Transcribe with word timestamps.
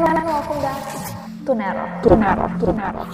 And 0.00 0.24
welcome 0.24 0.64
back 0.64 0.80
to 1.44 1.52
Nero. 1.52 1.84
To 2.08 2.16
Nero. 2.16 2.48
To 2.64 2.72
Nero. 2.72 3.04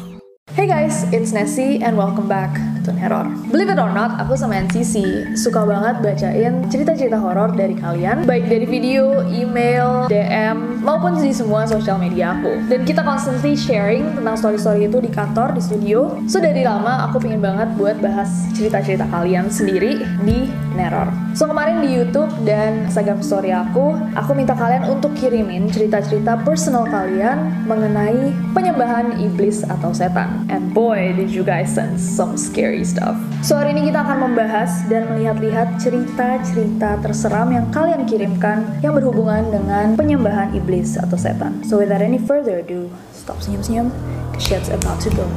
Hey 0.55 0.71
guys, 0.71 1.03
it's 1.11 1.35
Nessie 1.35 1.83
and 1.83 1.99
welcome 1.99 2.31
back 2.31 2.55
to 2.87 2.95
Neror. 2.95 3.27
Believe 3.51 3.75
it 3.75 3.83
or 3.83 3.91
not, 3.91 4.15
aku 4.23 4.39
sama 4.39 4.63
NCC 4.63 5.27
suka 5.35 5.67
banget 5.67 5.99
bacain 5.99 6.63
cerita-cerita 6.71 7.19
horor 7.19 7.59
dari 7.59 7.75
kalian, 7.75 8.23
baik 8.23 8.47
dari 8.47 8.71
video, 8.71 9.27
email, 9.27 10.07
DM, 10.07 10.87
maupun 10.87 11.19
di 11.19 11.35
semua 11.35 11.67
sosial 11.67 11.99
media 11.99 12.39
aku. 12.39 12.55
Dan 12.71 12.87
kita 12.87 13.03
constantly 13.03 13.59
sharing 13.59 14.07
tentang 14.15 14.39
story-story 14.39 14.87
itu 14.87 15.03
di 15.03 15.11
kantor, 15.11 15.59
di 15.59 15.63
studio. 15.67 16.23
So 16.31 16.39
dari 16.39 16.63
lama 16.63 17.11
aku 17.11 17.19
pengen 17.19 17.43
banget 17.43 17.75
buat 17.75 17.99
bahas 17.99 18.31
cerita-cerita 18.55 19.11
kalian 19.11 19.51
sendiri 19.51 20.07
di 20.23 20.47
Neror. 20.79 21.26
So 21.37 21.45
kemarin 21.45 21.85
di 21.85 21.93
YouTube 21.93 22.33
dan 22.49 22.89
Instagram 22.89 23.21
story 23.21 23.53
aku, 23.53 23.93
aku 24.17 24.33
minta 24.33 24.57
kalian 24.57 24.89
untuk 24.89 25.13
kirimin 25.21 25.69
cerita-cerita 25.69 26.41
personal 26.41 26.89
kalian 26.89 27.61
mengenai 27.69 28.33
penyembahan 28.57 29.21
iblis 29.21 29.61
atau 29.61 29.93
setan. 29.93 30.49
And 30.49 30.73
boy, 30.73 31.13
did 31.13 31.29
you 31.29 31.45
guys 31.45 31.77
send 31.77 32.01
some 32.01 32.41
scary 32.41 32.89
stuff. 32.89 33.21
So 33.45 33.53
hari 33.53 33.77
ini 33.77 33.93
kita 33.93 34.01
akan 34.01 34.33
membahas 34.33 34.89
dan 34.89 35.13
melihat-lihat 35.13 35.77
cerita-cerita 35.77 37.05
terseram 37.05 37.53
yang 37.53 37.69
kalian 37.69 38.09
kirimkan 38.09 38.81
yang 38.81 38.97
berhubungan 38.97 39.53
dengan 39.53 39.93
penyembahan 39.93 40.57
iblis 40.57 40.97
atau 40.97 41.21
setan. 41.21 41.61
So 41.69 41.85
without 41.85 42.01
any 42.01 42.17
further 42.17 42.65
ado, 42.65 42.89
stop 43.13 43.45
senyum-senyum, 43.45 43.93
cause 44.33 44.41
shit's 44.41 44.73
about 44.73 45.05
to 45.05 45.13
go. 45.13 45.29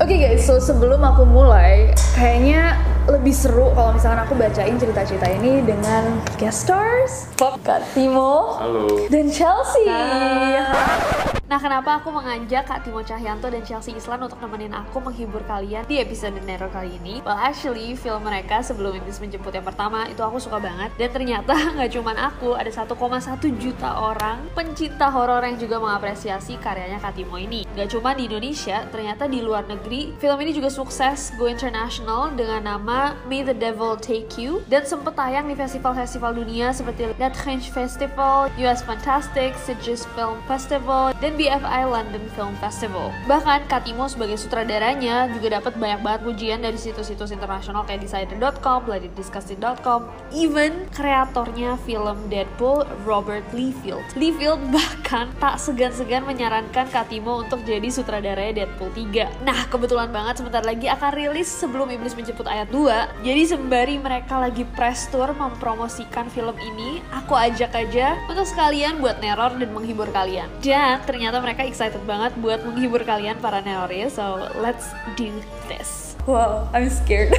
Oke 0.00 0.16
okay 0.16 0.32
guys, 0.32 0.48
so 0.48 0.56
sebelum 0.56 1.04
aku 1.04 1.28
mulai, 1.28 1.92
kayaknya 2.16 2.87
lebih 3.08 3.32
seru 3.32 3.72
kalau 3.72 3.96
misalkan 3.96 4.20
aku 4.20 4.36
bacain 4.36 4.76
cerita-cerita 4.76 5.26
ini 5.40 5.64
dengan 5.64 6.20
guest 6.36 6.68
stars, 6.68 7.32
Kak 7.40 7.80
Timo, 7.96 8.60
Halo. 8.60 9.08
dan 9.08 9.32
Chelsea. 9.32 9.88
Nah, 11.48 11.56
kenapa 11.56 11.96
aku 11.96 12.12
mengajak 12.12 12.68
Kak 12.68 12.84
Timo 12.84 13.00
Cahyanto 13.00 13.48
dan 13.48 13.64
Chelsea 13.64 13.96
Islan 13.96 14.20
untuk 14.20 14.36
nemenin 14.36 14.68
aku 14.76 15.00
menghibur 15.00 15.40
kalian 15.48 15.88
di 15.88 15.96
episode 15.96 16.36
Nero 16.44 16.68
kali 16.68 16.92
ini? 17.00 17.24
Well, 17.24 17.40
actually, 17.40 17.96
film 17.96 18.28
mereka 18.28 18.60
sebelum 18.60 18.92
Iblis 19.00 19.16
Menjemput 19.16 19.56
yang 19.56 19.64
pertama 19.64 20.04
itu 20.12 20.20
aku 20.20 20.36
suka 20.36 20.60
banget. 20.60 20.92
Dan 21.00 21.08
ternyata 21.08 21.56
nggak 21.80 21.88
cuma 21.96 22.12
aku, 22.20 22.52
ada 22.52 22.68
1,1 22.68 22.92
juta 23.64 23.90
orang 23.96 24.44
pencinta 24.52 25.08
horor 25.08 25.40
yang 25.40 25.56
juga 25.56 25.80
mengapresiasi 25.80 26.60
karyanya 26.60 27.00
Kak 27.00 27.16
Timo 27.16 27.40
ini. 27.40 27.64
Nggak 27.72 27.96
cuma 27.96 28.12
di 28.12 28.28
Indonesia, 28.28 28.84
ternyata 28.92 29.24
di 29.24 29.40
luar 29.40 29.64
negeri, 29.64 30.12
film 30.20 30.36
ini 30.44 30.52
juga 30.52 30.68
sukses 30.68 31.32
go 31.40 31.48
international 31.48 32.28
dengan 32.36 32.76
nama 32.76 33.16
May 33.24 33.40
the 33.40 33.56
Devil 33.56 33.96
Take 33.96 34.36
You 34.36 34.60
dan 34.68 34.84
sempat 34.84 35.16
tayang 35.16 35.48
di 35.48 35.56
festival-festival 35.56 36.44
dunia 36.44 36.76
seperti 36.76 37.08
Trench 37.32 37.72
Festival, 37.72 38.52
US 38.60 38.84
Fantastic, 38.84 39.56
Sitges 39.56 40.04
Film 40.12 40.36
Festival, 40.44 41.16
dan 41.24 41.37
BFI 41.38 41.86
London 41.86 42.26
Film 42.34 42.58
Festival. 42.58 43.14
Bahkan 43.30 43.70
Katimo 43.70 44.10
sebagai 44.10 44.34
sutradaranya 44.34 45.30
juga 45.30 45.62
dapat 45.62 45.78
banyak 45.78 46.02
banget 46.02 46.20
pujian 46.26 46.58
dari 46.58 46.74
situs-situs 46.74 47.30
internasional 47.30 47.86
kayak 47.86 48.02
Decider.com, 48.02 48.82
BloodydDisgusting.com, 48.90 50.10
even 50.34 50.90
kreatornya 50.90 51.78
film 51.86 52.18
Deadpool, 52.26 52.82
Robert 53.06 53.46
Liefeld. 53.54 54.02
Liefeld 54.18 54.58
bahkan 54.74 55.30
tak 55.38 55.62
segan-segan 55.62 56.26
menyarankan 56.26 56.90
Katimo 56.90 57.46
untuk 57.46 57.62
jadi 57.62 57.86
sutradaranya 57.86 58.66
Deadpool 58.66 58.90
3. 58.90 59.46
Nah, 59.46 59.70
kebetulan 59.70 60.10
banget 60.10 60.42
sebentar 60.42 60.66
lagi 60.66 60.90
akan 60.90 61.10
rilis 61.14 61.46
sebelum 61.46 61.86
Iblis 61.94 62.18
Menjemput 62.18 62.50
ayat 62.50 62.66
2. 62.74 63.22
Jadi 63.22 63.42
sembari 63.46 64.02
mereka 64.02 64.42
lagi 64.42 64.66
press 64.74 65.06
tour 65.06 65.30
mempromosikan 65.30 66.26
film 66.34 66.58
ini, 66.58 66.98
aku 67.14 67.38
ajak 67.38 67.70
aja 67.78 68.18
untuk 68.26 68.42
sekalian 68.48 68.98
buat 68.98 69.22
neror 69.22 69.54
dan 69.54 69.70
menghibur 69.70 70.10
kalian. 70.10 70.50
Dan 70.58 70.98
ternyata 71.06 71.27
mereka 71.36 71.68
excited 71.68 72.00
banget 72.08 72.32
buat 72.40 72.64
menghibur 72.64 73.04
kalian 73.04 73.36
para 73.44 73.60
neroris. 73.60 74.16
So, 74.16 74.48
let's 74.56 74.88
do 75.20 75.28
this. 75.68 76.08
Wow, 76.28 76.68
I'm 76.76 76.92
scared. 76.92 77.32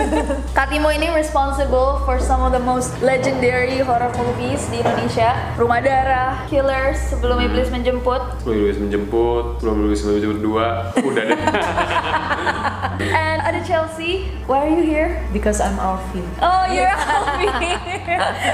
Katimo 0.56 0.88
ini 0.88 1.12
responsible 1.12 2.00
for 2.08 2.16
some 2.16 2.40
of 2.40 2.56
the 2.56 2.62
most 2.64 2.96
legendary 3.04 3.84
horror 3.84 4.08
movies 4.16 4.64
di 4.72 4.80
Indonesia. 4.80 5.36
Rumah 5.60 5.80
Darah, 5.84 6.48
Killers, 6.48 6.96
Sebelum 7.12 7.36
Iblis 7.36 7.68
Menjemput, 7.68 8.40
Belum 8.48 8.56
Iblis 8.64 8.80
menjemput, 8.80 9.60
belum 9.60 9.84
Iblis 9.84 10.00
menjemput 10.08 10.40
dua, 10.40 10.88
udah 11.04 11.24
deh. 11.28 11.36
and 13.02 13.40
ada 13.40 13.64
Chelsea. 13.64 14.28
Why 14.44 14.68
are 14.68 14.72
you 14.72 14.84
here? 14.84 15.24
Because 15.32 15.58
I'm 15.58 15.80
Alfie. 15.80 16.24
Oh, 16.38 16.64
you're 16.68 16.84
Alfie. 16.92 17.48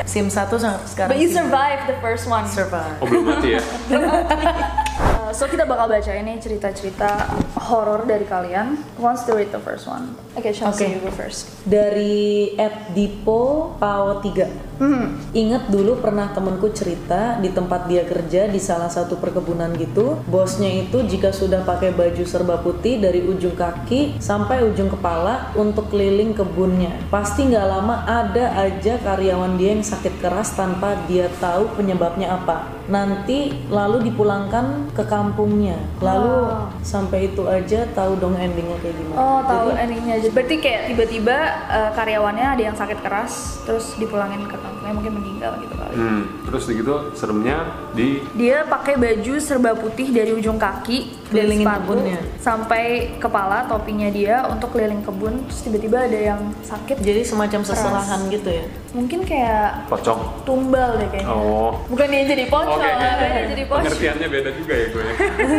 Sim 0.06 0.30
1 0.30 0.46
sampai 0.46 0.86
sekarang. 0.86 1.10
But 1.10 1.18
you 1.18 1.28
survived 1.28 1.90
the 1.90 1.98
first 1.98 2.30
one. 2.30 2.46
survive. 2.46 2.94
Oh 3.02 3.06
belum 3.10 3.26
mati 3.26 3.58
ya? 3.58 3.62
Uh, 4.96 5.28
so 5.28 5.44
kita 5.44 5.68
bakal 5.68 5.92
baca 5.92 6.08
ini 6.08 6.40
cerita-cerita 6.40 7.28
horor 7.68 8.08
dari 8.08 8.24
kalian. 8.24 8.80
Who 8.96 9.04
wants 9.04 9.28
to 9.28 9.36
read 9.36 9.52
the 9.52 9.60
first 9.60 9.84
one? 9.84 10.16
Okay, 10.38 10.54
Chelsea, 10.56 10.86
Okay. 10.88 10.96
you 10.96 11.04
go 11.04 11.12
first. 11.12 11.52
Dari 11.68 12.54
Ed 12.56 12.96
Dipo 12.96 13.74
Pao 13.76 14.24
3. 14.24 14.65
Hmm. 14.76 15.16
Ingat 15.32 15.72
dulu 15.72 15.98
pernah 16.04 16.28
temenku 16.36 16.68
cerita 16.72 17.40
di 17.40 17.48
tempat 17.48 17.88
dia 17.88 18.04
kerja 18.04 18.44
di 18.48 18.60
salah 18.60 18.92
satu 18.92 19.16
perkebunan 19.16 19.72
gitu. 19.80 20.20
Bosnya 20.28 20.68
itu 20.84 21.00
jika 21.04 21.32
sudah 21.32 21.64
pakai 21.64 21.96
baju 21.96 22.24
serba 22.28 22.60
putih 22.60 23.00
dari 23.00 23.24
ujung 23.24 23.56
kaki 23.56 24.20
sampai 24.20 24.64
ujung 24.68 24.92
kepala 24.92 25.52
untuk 25.56 25.88
keliling 25.88 26.36
kebunnya. 26.36 26.92
Pasti 27.08 27.48
nggak 27.48 27.66
lama 27.66 28.04
ada 28.04 28.52
aja 28.68 29.00
karyawan 29.00 29.56
dia 29.56 29.72
yang 29.72 29.84
sakit 29.84 30.20
keras 30.20 30.52
tanpa 30.52 30.94
dia 31.08 31.32
tahu 31.40 31.72
penyebabnya 31.76 32.36
apa. 32.36 32.75
Nanti 32.86 33.66
lalu 33.66 34.10
dipulangkan 34.10 34.94
ke 34.94 35.02
kampungnya. 35.06 35.78
Lalu 35.98 36.28
Oh. 36.46 36.70
sampai 36.84 37.32
itu 37.32 37.42
aja 37.48 37.86
tahu 37.90 38.18
dong 38.18 38.38
endingnya 38.38 38.78
kayak 38.78 38.94
gimana. 38.94 39.16
Oh, 39.18 39.40
tahu 39.42 39.74
Jadi, 39.74 39.82
endingnya 39.82 40.14
aja. 40.22 40.28
Berarti 40.30 40.56
kayak 40.62 40.82
tiba-tiba 40.92 41.36
uh, 41.66 41.90
karyawannya 41.96 42.46
ada 42.46 42.62
yang 42.62 42.76
sakit 42.76 42.98
keras, 43.02 43.62
terus 43.66 43.98
dipulangin 43.98 44.46
ke 44.46 44.54
kampungnya 44.54 44.92
mungkin 44.94 45.12
meninggal 45.18 45.52
gitu 45.62 45.74
kali. 45.74 45.94
Hmm, 45.96 46.22
terus 46.46 46.62
gitu 46.70 46.94
seremnya 47.18 47.56
di 47.96 48.22
Dia 48.38 48.62
pakai 48.66 48.94
baju 48.94 49.34
serba 49.42 49.74
putih 49.74 50.14
dari 50.14 50.30
ujung 50.30 50.60
kaki, 50.60 51.25
dari 51.26 51.42
Kelilingin 51.42 51.66
sepatu, 51.66 51.82
kebunnya. 51.82 52.20
sampai 52.38 52.84
kepala 53.18 53.58
topinya 53.66 54.08
dia 54.08 54.46
untuk 54.46 54.70
keliling 54.70 55.02
kebun. 55.02 55.34
Terus 55.50 55.60
tiba-tiba 55.66 56.06
ada 56.06 56.18
yang 56.34 56.40
sakit. 56.62 57.02
jadi 57.02 57.26
semacam 57.26 57.60
seserahan 57.66 58.20
gitu 58.30 58.50
ya. 58.50 58.64
Mungkin 58.94 59.26
kayak 59.26 59.90
pocong. 59.90 60.46
tumbal 60.46 61.02
deh 61.02 61.08
kayaknya. 61.10 61.30
Oh. 61.30 61.82
Bukan 61.90 62.06
dia 62.06 62.22
jadi 62.30 62.44
pocong, 62.46 62.78
Oke, 62.78 62.86
dia 62.86 63.44
jadi 63.50 63.64
pocong. 63.66 63.84
pengertiannya 63.90 64.28
beda 64.30 64.50
juga 64.54 64.74
ya 64.74 64.86
gue. 64.90 65.04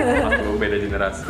Beda 0.61 0.77
generasi. 0.81 1.21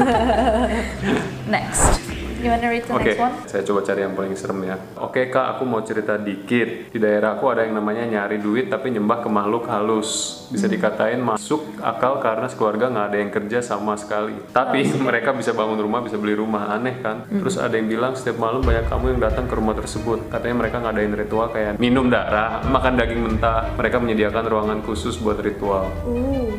Next. 1.52 2.17
You 2.48 2.56
wanna 2.56 2.72
read 2.72 2.88
the 2.88 2.96
Oke, 2.96 3.12
next 3.12 3.20
one? 3.20 3.36
saya 3.44 3.62
coba 3.68 3.84
cari 3.84 4.00
yang 4.08 4.16
paling 4.16 4.32
serem 4.40 4.64
ya. 4.64 4.80
Oke 5.04 5.28
kak, 5.28 5.60
aku 5.60 5.68
mau 5.68 5.84
cerita 5.84 6.16
dikit. 6.16 6.96
Di 6.96 6.96
daerahku 6.96 7.44
ada 7.52 7.68
yang 7.68 7.76
namanya 7.76 8.08
nyari 8.08 8.40
duit 8.40 8.72
tapi 8.72 8.96
nyembah 8.96 9.20
ke 9.20 9.28
makhluk 9.28 9.68
halus. 9.68 10.40
Bisa 10.48 10.72
dikatain 10.72 11.20
masuk 11.20 11.76
akal 11.84 12.24
karena 12.24 12.48
sekeluarga 12.48 12.88
nggak 12.88 13.06
ada 13.12 13.18
yang 13.20 13.32
kerja 13.36 13.60
sama 13.60 14.00
sekali. 14.00 14.32
Tapi 14.56 14.80
mereka 15.12 15.36
bisa 15.36 15.52
bangun 15.52 15.76
rumah, 15.76 16.00
bisa 16.00 16.16
beli 16.16 16.40
rumah. 16.40 16.72
Aneh 16.72 17.04
kan? 17.04 17.28
Terus 17.28 17.60
ada 17.60 17.76
yang 17.76 17.92
bilang 17.92 18.16
setiap 18.16 18.40
malam 18.40 18.64
banyak 18.64 18.88
kamu 18.88 19.20
yang 19.20 19.28
datang 19.28 19.52
ke 19.52 19.54
rumah 19.60 19.76
tersebut. 19.76 20.32
Katanya 20.32 20.56
mereka 20.64 20.80
ngadain 20.80 21.12
ritual 21.20 21.52
kayak 21.52 21.76
minum 21.84 22.08
darah, 22.08 22.64
makan 22.64 22.96
daging 22.96 23.28
mentah. 23.28 23.76
Mereka 23.76 24.00
menyediakan 24.00 24.48
ruangan 24.48 24.80
khusus 24.88 25.20
buat 25.20 25.36
ritual. 25.44 25.92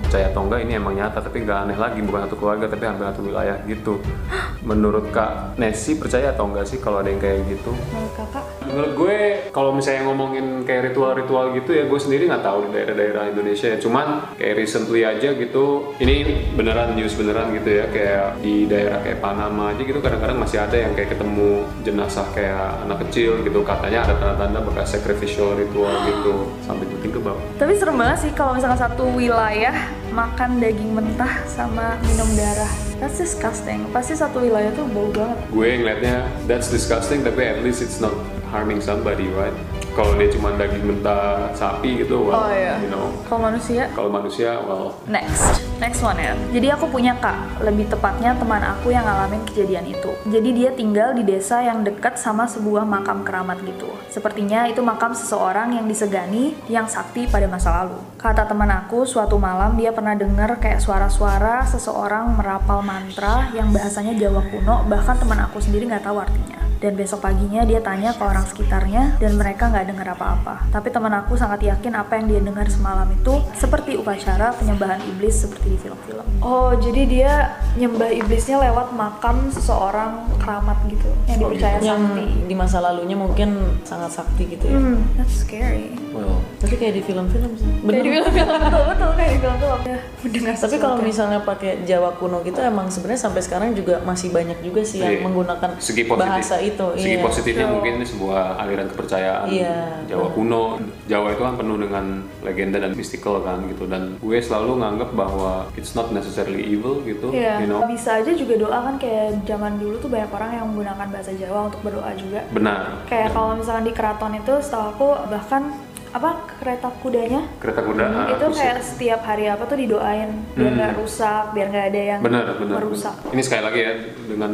Percaya 0.04 0.28
atau 0.28 0.44
enggak 0.44 0.68
ini 0.68 0.76
emang 0.76 1.00
nyata, 1.00 1.24
tapi 1.24 1.48
nggak 1.48 1.58
aneh 1.64 1.78
lagi. 1.80 2.04
Bukan 2.04 2.28
satu 2.28 2.36
keluarga, 2.36 2.68
tapi 2.68 2.84
hampir 2.84 3.08
satu 3.08 3.24
wilayah 3.24 3.56
gitu. 3.64 3.96
Menurut 4.68 5.08
Kak 5.16 5.56
Nessie 5.78 5.94
percaya 5.94 6.34
atau 6.34 6.50
enggak 6.50 6.66
sih 6.66 6.82
kalau 6.82 6.98
ada 6.98 7.06
yang 7.06 7.22
kayak 7.22 7.46
gitu? 7.46 7.70
Menurut 7.70 8.10
kakak? 8.18 8.57
Menurut 8.68 8.92
gue 8.94 9.16
kalau 9.50 9.72
misalnya 9.72 10.06
ngomongin 10.08 10.62
kayak 10.62 10.92
ritual-ritual 10.92 11.56
gitu 11.56 11.70
ya 11.72 11.84
gue 11.88 12.00
sendiri 12.00 12.28
nggak 12.28 12.44
tahu 12.44 12.68
di 12.68 12.70
daerah-daerah 12.76 13.32
Indonesia 13.32 13.66
ya. 13.72 13.78
Cuman 13.80 14.36
kayak 14.36 14.54
recently 14.60 15.02
aja 15.02 15.32
gitu, 15.34 15.96
ini 15.98 16.46
beneran 16.54 16.94
news 16.94 17.16
beneran 17.16 17.50
gitu 17.56 17.70
ya 17.82 17.84
kayak 17.88 18.40
di 18.44 18.68
daerah 18.68 19.00
kayak 19.02 19.18
Panama 19.18 19.74
aja 19.74 19.82
gitu 19.82 19.98
kadang-kadang 19.98 20.38
masih 20.38 20.62
ada 20.62 20.76
yang 20.76 20.92
kayak 20.94 21.16
ketemu 21.16 21.66
jenazah 21.82 22.26
kayak 22.32 22.86
anak 22.86 22.98
kecil 23.08 23.40
gitu 23.42 23.60
katanya 23.66 24.06
ada 24.06 24.14
tanda-tanda 24.20 24.60
bekas 24.62 24.94
sacrificial 24.94 25.56
ritual 25.58 25.92
gitu 26.06 26.48
sampai 26.64 26.86
itu 26.86 26.96
think 27.02 27.16
about. 27.18 27.40
Tapi 27.58 27.72
serem 27.74 27.96
banget 27.98 28.28
sih 28.28 28.32
kalau 28.32 28.54
misalkan 28.54 28.78
satu 28.78 29.04
wilayah 29.12 29.74
makan 30.12 30.60
daging 30.62 30.92
mentah 30.94 31.44
sama 31.48 31.98
minum 32.06 32.28
darah. 32.36 32.70
That's 32.98 33.22
disgusting. 33.22 33.86
Pasti 33.94 34.18
satu 34.18 34.42
wilayah 34.42 34.74
tuh 34.74 34.86
bau 34.90 35.06
banget. 35.14 35.38
Gue 35.54 35.68
ngeliatnya 35.78 36.26
that's 36.50 36.70
disgusting 36.70 37.22
tapi 37.22 37.46
at 37.46 37.62
least 37.62 37.82
it's 37.84 38.02
not 38.02 38.14
harming 38.48 38.80
somebody 38.80 39.28
right? 39.32 39.54
Kalau 39.98 40.14
dia 40.14 40.30
cuma 40.30 40.54
daging 40.54 40.86
mentah 40.86 41.50
sapi 41.58 42.06
gitu, 42.06 42.30
well, 42.30 42.46
Oh, 42.46 42.50
iya. 42.54 42.78
you 42.78 42.86
know, 42.86 43.10
Kalau 43.26 43.50
manusia, 43.50 43.90
kalau 43.98 44.06
manusia, 44.06 44.54
well, 44.62 44.94
Next, 45.10 45.58
next 45.82 46.06
one 46.06 46.14
ya. 46.14 46.38
Jadi 46.54 46.70
aku 46.70 46.86
punya 46.86 47.18
kak, 47.18 47.58
lebih 47.58 47.90
tepatnya 47.90 48.30
teman 48.38 48.62
aku 48.62 48.94
yang 48.94 49.02
ngalamin 49.02 49.42
kejadian 49.42 49.90
itu. 49.90 50.14
Jadi 50.30 50.54
dia 50.54 50.70
tinggal 50.70 51.18
di 51.18 51.26
desa 51.26 51.66
yang 51.66 51.82
dekat 51.82 52.14
sama 52.14 52.46
sebuah 52.46 52.86
makam 52.86 53.26
keramat 53.26 53.58
gitu. 53.66 53.90
Sepertinya 54.06 54.70
itu 54.70 54.78
makam 54.86 55.18
seseorang 55.18 55.74
yang 55.74 55.90
disegani, 55.90 56.54
yang 56.70 56.86
sakti 56.86 57.26
pada 57.26 57.50
masa 57.50 57.82
lalu. 57.82 57.98
Kata 58.22 58.46
teman 58.46 58.70
aku, 58.70 59.02
suatu 59.02 59.34
malam 59.34 59.74
dia 59.74 59.90
pernah 59.90 60.14
dengar 60.14 60.62
kayak 60.62 60.78
suara-suara 60.78 61.66
seseorang 61.66 62.38
merapal 62.38 62.86
mantra 62.86 63.50
yang 63.50 63.74
bahasanya 63.74 64.14
Jawa 64.14 64.46
kuno, 64.46 64.86
bahkan 64.86 65.18
teman 65.18 65.42
aku 65.42 65.58
sendiri 65.58 65.90
nggak 65.90 66.06
tahu 66.06 66.22
artinya. 66.22 66.67
Dan 66.78 66.94
besok 66.94 67.20
paginya 67.20 67.62
dia 67.62 67.78
tanya 67.78 68.10
ke 68.10 68.22
orang 68.22 68.44
sekitarnya 68.44 69.18
dan 69.18 69.34
mereka 69.34 69.66
nggak 69.66 69.86
dengar 69.86 70.08
apa-apa. 70.10 70.66
Tapi 70.68 70.88
teman 70.88 71.10
aku 71.12 71.34
sangat 71.34 71.60
yakin 71.60 71.92
apa 71.92 72.14
yang 72.14 72.26
dia 72.26 72.40
dengar 72.40 72.66
semalam 72.66 73.08
itu 73.08 73.34
seperti 73.52 73.94
upacara 73.94 74.54
penyembahan 74.54 75.02
iblis 75.04 75.42
seperti 75.42 75.66
di 75.68 75.78
film-film. 75.78 76.22
Oh, 76.38 76.70
jadi 76.72 77.02
dia 77.04 77.32
nyembah 77.74 78.10
iblisnya 78.12 78.62
lewat 78.62 78.90
makam 78.92 79.50
seseorang 79.50 80.22
keramat 80.38 80.78
gitu 80.86 81.10
yang 81.24 81.38
Oh, 81.38 81.50
dipercaya 81.50 81.76
yang 81.80 82.02
sakti. 82.08 82.24
di 82.46 82.54
masa 82.54 82.78
lalunya 82.78 83.14
mungkin 83.14 83.48
sangat 83.82 84.10
sakti 84.12 84.42
gitu 84.48 84.64
ya 84.64 84.78
Hmm, 84.78 85.02
that's 85.14 85.34
scary. 85.40 85.90
well, 86.10 86.38
tapi 86.58 86.74
kayak 86.74 86.94
di 86.94 87.02
film-film 87.02 87.52
sih. 87.54 87.70
Kayak 87.80 88.02
di 88.02 88.10
film-film. 88.12 88.58
Betul 88.58 88.82
betul 88.86 89.10
kayak 89.14 89.30
di 89.30 89.38
film-film. 89.38 89.80
Ya, 89.88 89.96
mendengar 90.20 90.54
tapi 90.58 90.76
kalau 90.76 90.96
misalnya 90.98 91.40
pakai 91.40 91.80
Jawa 91.82 92.12
kuno 92.12 92.42
gitu 92.42 92.58
emang 92.58 92.90
sebenarnya 92.90 93.22
sampai 93.22 93.40
sekarang 93.40 93.72
juga 93.72 94.02
masih 94.02 94.28
banyak 94.28 94.58
juga 94.60 94.82
sih 94.82 94.98
yang 94.98 95.16
Iya. 95.16 95.24
menggunakan 95.24 95.70
segi 95.78 96.04
positif. 96.04 96.20
bahasa 96.20 96.56
itu 96.58 96.86
segi 96.94 97.14
iya. 97.14 97.24
positifnya 97.24 97.66
mungkin 97.70 97.92
ini 97.96 98.06
sebuah 98.06 98.42
aliran 98.58 98.86
kepercayaan 98.88 99.46
Iya. 99.48 99.76
Jawa 100.06 100.28
kuno. 100.30 100.76
Jawa 101.06 101.32
itu 101.32 101.40
kan 101.40 101.54
penuh 101.56 101.78
dengan 101.78 102.04
legenda 102.42 102.78
dan 102.78 102.92
mystical 102.92 103.40
kan 103.40 103.64
gitu. 103.64 103.86
Dan 103.86 104.18
gue 104.18 104.36
selalu 104.38 104.76
nganggap 104.76 105.10
bahwa 105.14 105.52
it's 105.72 105.94
not 105.94 106.10
necessarily 106.10 106.60
evil 106.60 107.00
gitu 107.02 107.30
Iya, 107.30 107.62
you 107.62 107.68
know. 107.70 107.80
Bisa 107.86 108.20
aja 108.20 108.34
juga 108.34 108.58
doa 108.58 108.78
kan 108.82 108.94
kayak 108.98 109.46
zaman 109.46 109.78
dulu 109.78 109.96
tuh 109.98 110.10
banyak 110.10 110.28
orang 110.28 110.50
yang 110.52 110.66
menggunakan 110.68 111.06
bahasa 111.08 111.30
Jawa 111.32 111.70
untuk 111.70 111.80
berdoa 111.80 112.12
juga. 112.12 112.44
benar. 112.50 113.06
Kayak 113.06 113.32
kalau 113.32 113.56
misalkan 113.56 113.86
di 113.86 113.94
keraton 113.94 114.32
itu 114.34 114.52
setahu 114.60 114.84
aku 114.92 115.08
bahkan 115.30 115.62
apa 116.10 116.30
kereta 116.54 116.88
kudanya 116.98 117.42
kereta 117.56 117.80
kuda 117.80 118.00
ah, 118.00 118.08
Hmm, 118.08 118.28
itu 118.30 118.40
terus- 118.42 118.56
kayak 118.56 118.76
setiap 118.80 119.20
hari 119.22 119.44
apa 119.44 119.62
tuh 119.62 119.76
didoain 119.76 120.30
biar 120.50 120.66
Hmm. 120.66 120.78
nggak 120.78 120.92
rusak, 120.96 121.44
biar 121.52 121.66
nggak 121.68 121.86
ada 121.86 122.00
yang 122.06 122.20
benar 122.20 122.44
benar 122.54 122.76
merusak. 122.78 123.14
benar. 123.18 123.32
ini 123.32 123.42
sekali 123.42 123.62
lagi 123.62 123.78
ya 123.78 123.92
dengan 124.26 124.52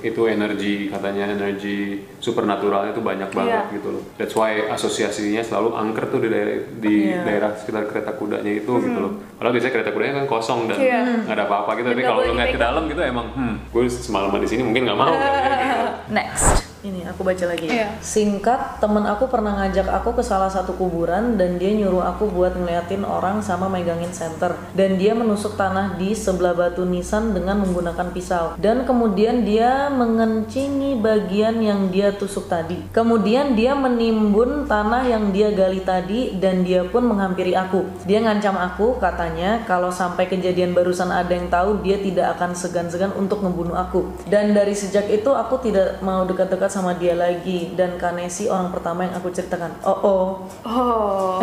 itu 0.00 0.20
energi 0.26 0.74
katanya 0.86 1.24
energi 1.28 1.78
supernaturalnya 2.18 2.90
itu 2.90 3.00
banyak 3.00 3.30
banget 3.30 3.62
Iya. 3.62 3.74
gitu 3.74 3.88
loh 3.90 4.02
that's 4.14 4.34
why 4.34 4.50
asosiasinya 4.66 5.40
selalu 5.40 5.68
angker 5.72 6.04
tuh 6.06 6.18
di 6.18 6.28
daerah 6.28 6.54
di 6.76 6.94
Iya. 7.08 7.22
daerah 7.22 7.50
sekitar 7.54 7.86
kereta 7.86 8.12
kudanya 8.12 8.52
itu 8.52 8.72
gitu 8.76 8.98
loh 8.98 9.12
padahal 9.32 9.52
biasanya 9.52 9.72
kereta 9.72 9.90
kudanya 9.90 10.14
kan 10.16 10.26
kosong 10.26 10.60
dan 10.66 10.76
Hmm. 10.76 10.84
Iya. 10.84 11.00
nggak 11.22 11.34
ada 11.34 11.44
apa-apa 11.44 11.70
gitu 11.74 11.86
Dan 11.86 11.94
tapi 11.94 12.02
kalau 12.04 12.18
lo 12.18 12.32
ngeliat 12.32 12.50
ke 12.50 12.60
dalam 12.60 12.82
gitu 12.86 13.00
emang 13.00 13.26
hmm 13.30 13.54
gue 13.68 13.82
semalaman 13.86 14.40
di 14.40 14.48
sini 14.48 14.62
mungkin 14.62 14.82
nggak 14.84 14.98
mau 14.98 15.06
ya, 15.08 15.30
gitu. 15.62 15.86
Next. 16.10 16.65
Ini 16.86 17.02
aku 17.02 17.26
baca 17.26 17.50
lagi. 17.50 17.66
Iya. 17.66 17.98
Singkat, 17.98 18.78
temen 18.78 19.02
aku 19.10 19.26
pernah 19.26 19.58
ngajak 19.58 19.90
aku 19.90 20.14
ke 20.14 20.22
salah 20.22 20.46
satu 20.46 20.78
kuburan 20.78 21.34
dan 21.34 21.58
dia 21.58 21.74
nyuruh 21.74 22.06
aku 22.06 22.30
buat 22.30 22.54
ngeliatin 22.54 23.02
orang 23.02 23.42
sama 23.42 23.66
megangin 23.66 24.14
senter. 24.14 24.54
Dan 24.70 24.94
dia 24.94 25.10
menusuk 25.18 25.58
tanah 25.58 25.98
di 25.98 26.14
sebelah 26.14 26.54
batu 26.54 26.86
nisan 26.86 27.34
dengan 27.34 27.58
menggunakan 27.58 28.14
pisau. 28.14 28.54
Dan 28.62 28.86
kemudian 28.86 29.42
dia 29.42 29.90
mengencingi 29.90 31.02
bagian 31.02 31.58
yang 31.58 31.90
dia 31.90 32.14
tusuk 32.14 32.46
tadi. 32.46 32.78
Kemudian 32.94 33.58
dia 33.58 33.74
menimbun 33.74 34.70
tanah 34.70 35.10
yang 35.10 35.34
dia 35.34 35.50
gali 35.50 35.82
tadi 35.82 36.38
dan 36.38 36.62
dia 36.62 36.86
pun 36.86 37.02
menghampiri 37.02 37.58
aku. 37.58 37.82
Dia 38.06 38.22
ngancam 38.22 38.54
aku 38.62 39.02
katanya 39.02 39.66
kalau 39.66 39.90
sampai 39.90 40.30
kejadian 40.30 40.70
barusan 40.70 41.10
ada 41.10 41.34
yang 41.34 41.50
tahu 41.50 41.82
dia 41.82 41.98
tidak 41.98 42.38
akan 42.38 42.54
segan-segan 42.54 43.10
untuk 43.18 43.42
ngebunuh 43.42 43.74
aku. 43.74 44.06
Dan 44.30 44.54
dari 44.54 44.78
sejak 44.78 45.10
itu 45.10 45.34
aku 45.34 45.58
tidak 45.66 45.98
mau 45.98 46.22
dekat-dekat 46.22 46.75
sama 46.76 46.92
dia 46.92 47.16
lagi 47.16 47.72
dan 47.72 47.96
Kanesi 47.96 48.46
orang 48.46 48.68
pertama 48.68 49.08
yang 49.08 49.16
aku 49.16 49.32
ceritakan. 49.32 49.72
Oh 49.80 49.96
oh. 49.96 50.24
Oh, 50.62 51.40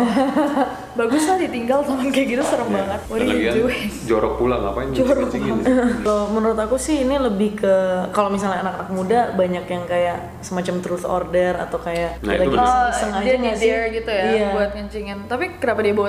bagus 1.00 1.26
lah 1.26 1.36
ditinggal 1.36 1.82
teman 1.82 2.06
kayak 2.08 2.26
gitu 2.30 2.42
serem 2.46 2.70
banget. 2.70 3.00
What 3.10 3.18
are 3.18 3.26
you 3.26 3.34
lagian 3.34 3.54
doing? 3.58 3.90
jorok 4.06 4.34
pula 4.38 4.62
ngapain 4.62 4.94
Jorok? 4.94 5.26
Kalau 6.06 6.30
menurut 6.30 6.54
aku 6.54 6.76
sih 6.78 7.02
ini 7.02 7.18
lebih 7.18 7.58
ke 7.58 7.74
kalau 8.14 8.30
misalnya 8.30 8.62
anak-anak 8.62 8.88
muda 8.94 9.20
banyak 9.34 9.64
yang 9.66 9.84
kayak 9.84 10.18
semacam 10.38 10.74
truth 10.78 11.02
order 11.02 11.58
atau 11.58 11.82
kayak 11.82 12.22
Nah, 12.22 12.36
lagi. 12.38 12.54
Oh, 12.54 12.86
iseng 12.92 13.10
aja 13.10 13.32
dia 13.56 13.78
gitu 13.90 14.10
ya 14.10 14.24
Iya. 14.30 14.46
buat 14.54 14.70
ngencingin. 14.76 15.18
Tapi 15.26 15.58
kenapa 15.58 15.80
dia 15.82 15.94
bawa 15.96 16.08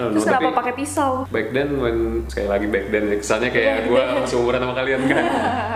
don't 0.00 0.12
Terus 0.16 0.24
know, 0.24 0.32
kenapa 0.32 0.48
pakai 0.64 0.74
pisau? 0.74 1.12
back 1.28 1.52
then 1.52 1.68
when 1.76 2.24
sekali 2.26 2.48
lagi 2.48 2.66
back 2.66 2.86
then 2.88 3.04
ya, 3.12 3.16
kesannya 3.20 3.50
kayak 3.52 3.76
gue 3.90 4.02
seumuran 4.24 4.60
sama 4.64 4.74
kalian 4.74 5.02
kan 5.04 5.24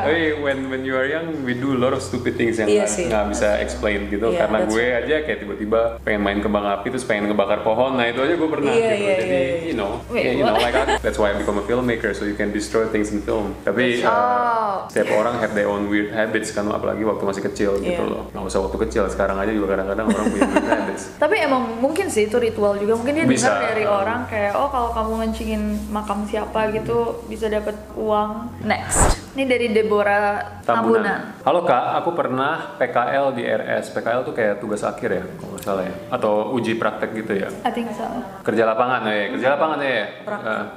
tapi 0.00 0.40
when 0.40 0.72
when 0.72 0.82
you 0.87 0.96
are 0.96 1.05
young 1.05 1.44
we 1.44 1.52
do 1.52 1.76
a 1.76 1.81
lot 1.81 1.93
of 1.93 2.00
stupid 2.00 2.40
things 2.40 2.48
yang 2.55 2.69
Iya 2.71 2.85
nggak 2.89 3.25
bisa 3.29 3.49
explain 3.59 4.09
gitu 4.09 4.27
Iya, 4.29 4.39
karena 4.41 4.59
gue 4.65 4.85
aja 4.87 5.17
kayak 5.21 5.39
tiba-tiba 5.39 5.81
pengen 6.00 6.23
main 6.23 6.39
kembang 6.39 6.65
api 6.65 6.89
terus 6.89 7.05
pengen 7.05 7.29
ngebakar 7.29 7.61
pohon 7.61 7.95
nah 7.95 8.06
itu 8.06 8.19
aja 8.19 8.33
gue 8.33 8.49
pernah 8.49 8.71
Iya, 8.71 8.81
gitu 8.81 8.95
iya, 8.97 9.15
jadi 9.15 9.29
iya, 9.29 9.43
iya. 9.45 9.56
you 9.67 9.75
know 9.75 10.00
Wait, 10.09 10.23
yeah, 10.23 10.33
you 10.33 10.43
know 10.43 10.55
what? 10.55 10.65
like 10.65 10.73
I- 10.75 10.97
that's 10.99 11.19
why 11.19 11.29
I 11.29 11.37
become 11.37 11.59
a 11.59 11.65
filmmaker 11.65 12.11
so 12.11 12.25
you 12.25 12.33
can 12.33 12.49
destroy 12.49 12.87
things 12.87 13.11
in 13.11 13.21
film 13.21 13.53
tapi 13.61 14.00
uh, 14.00 14.09
Oh. 14.09 14.84
setiap 14.87 15.13
orang 15.13 15.37
have 15.39 15.53
their 15.53 15.67
own 15.67 15.89
weird 15.89 16.08
habits 16.11 16.51
kan 16.51 16.65
apalagi 16.69 17.03
waktu 17.03 17.22
masih 17.22 17.43
kecil 17.44 17.77
gitu 17.79 17.99
Iya. 17.99 18.08
loh 18.08 18.22
nggak 18.31 18.44
usah 18.44 18.61
waktu 18.61 18.79
kecil 18.87 19.03
sekarang 19.08 19.37
aja 19.37 19.51
juga 19.51 19.75
kadang-kadang 19.75 20.06
orang 20.06 20.25
punya 20.29 20.46
weird 20.46 20.69
habits 20.70 21.03
Tapi 21.19 21.37
emang 21.41 21.77
mungkin 21.79 22.06
sih 22.06 22.25
itu 22.25 22.37
ritual 22.37 22.77
juga. 22.77 22.94
Mungkin 22.94 23.13
dia 23.13 23.25
Bisa. 23.25 23.51
dengar 23.51 23.63
dari 23.67 23.84
orang 23.84 24.20
kayak 24.25 24.53
oh 24.55 24.69
kalau 24.69 24.91
kamu 24.91 25.13
ngencingin 25.20 25.63
makam 25.89 26.22
siapa 26.25 26.70
gitu 26.70 27.19
bisa 27.27 27.49
dapat 27.49 27.75
uang. 27.94 28.31
Next. 28.63 29.19
Ini 29.39 29.47
dari 29.47 29.71
Deborah 29.71 30.59
Tambunan. 30.67 30.99
Tambunan. 30.99 31.47
Halo 31.47 31.63
kak, 31.63 32.03
aku 32.03 32.11
pernah 32.11 32.75
PKL 32.75 33.39
di 33.39 33.47
RS. 33.47 33.95
PKL 33.95 34.27
tuh 34.27 34.35
kayak 34.35 34.59
tugas 34.59 34.83
akhir 34.83 35.15
ya, 35.15 35.23
salah 35.69 35.84
ya, 35.84 35.93
atau 36.08 36.56
uji 36.56 36.81
praktek 36.81 37.13
gitu 37.13 37.44
ya. 37.44 37.53
I 37.69 37.69
think 37.69 37.93
so. 37.93 38.08
Kerja 38.41 38.65
lapangan 38.65 39.05
ya, 39.05 39.37
kerja 39.37 39.48
lapangan 39.60 39.79
ya. 39.84 40.05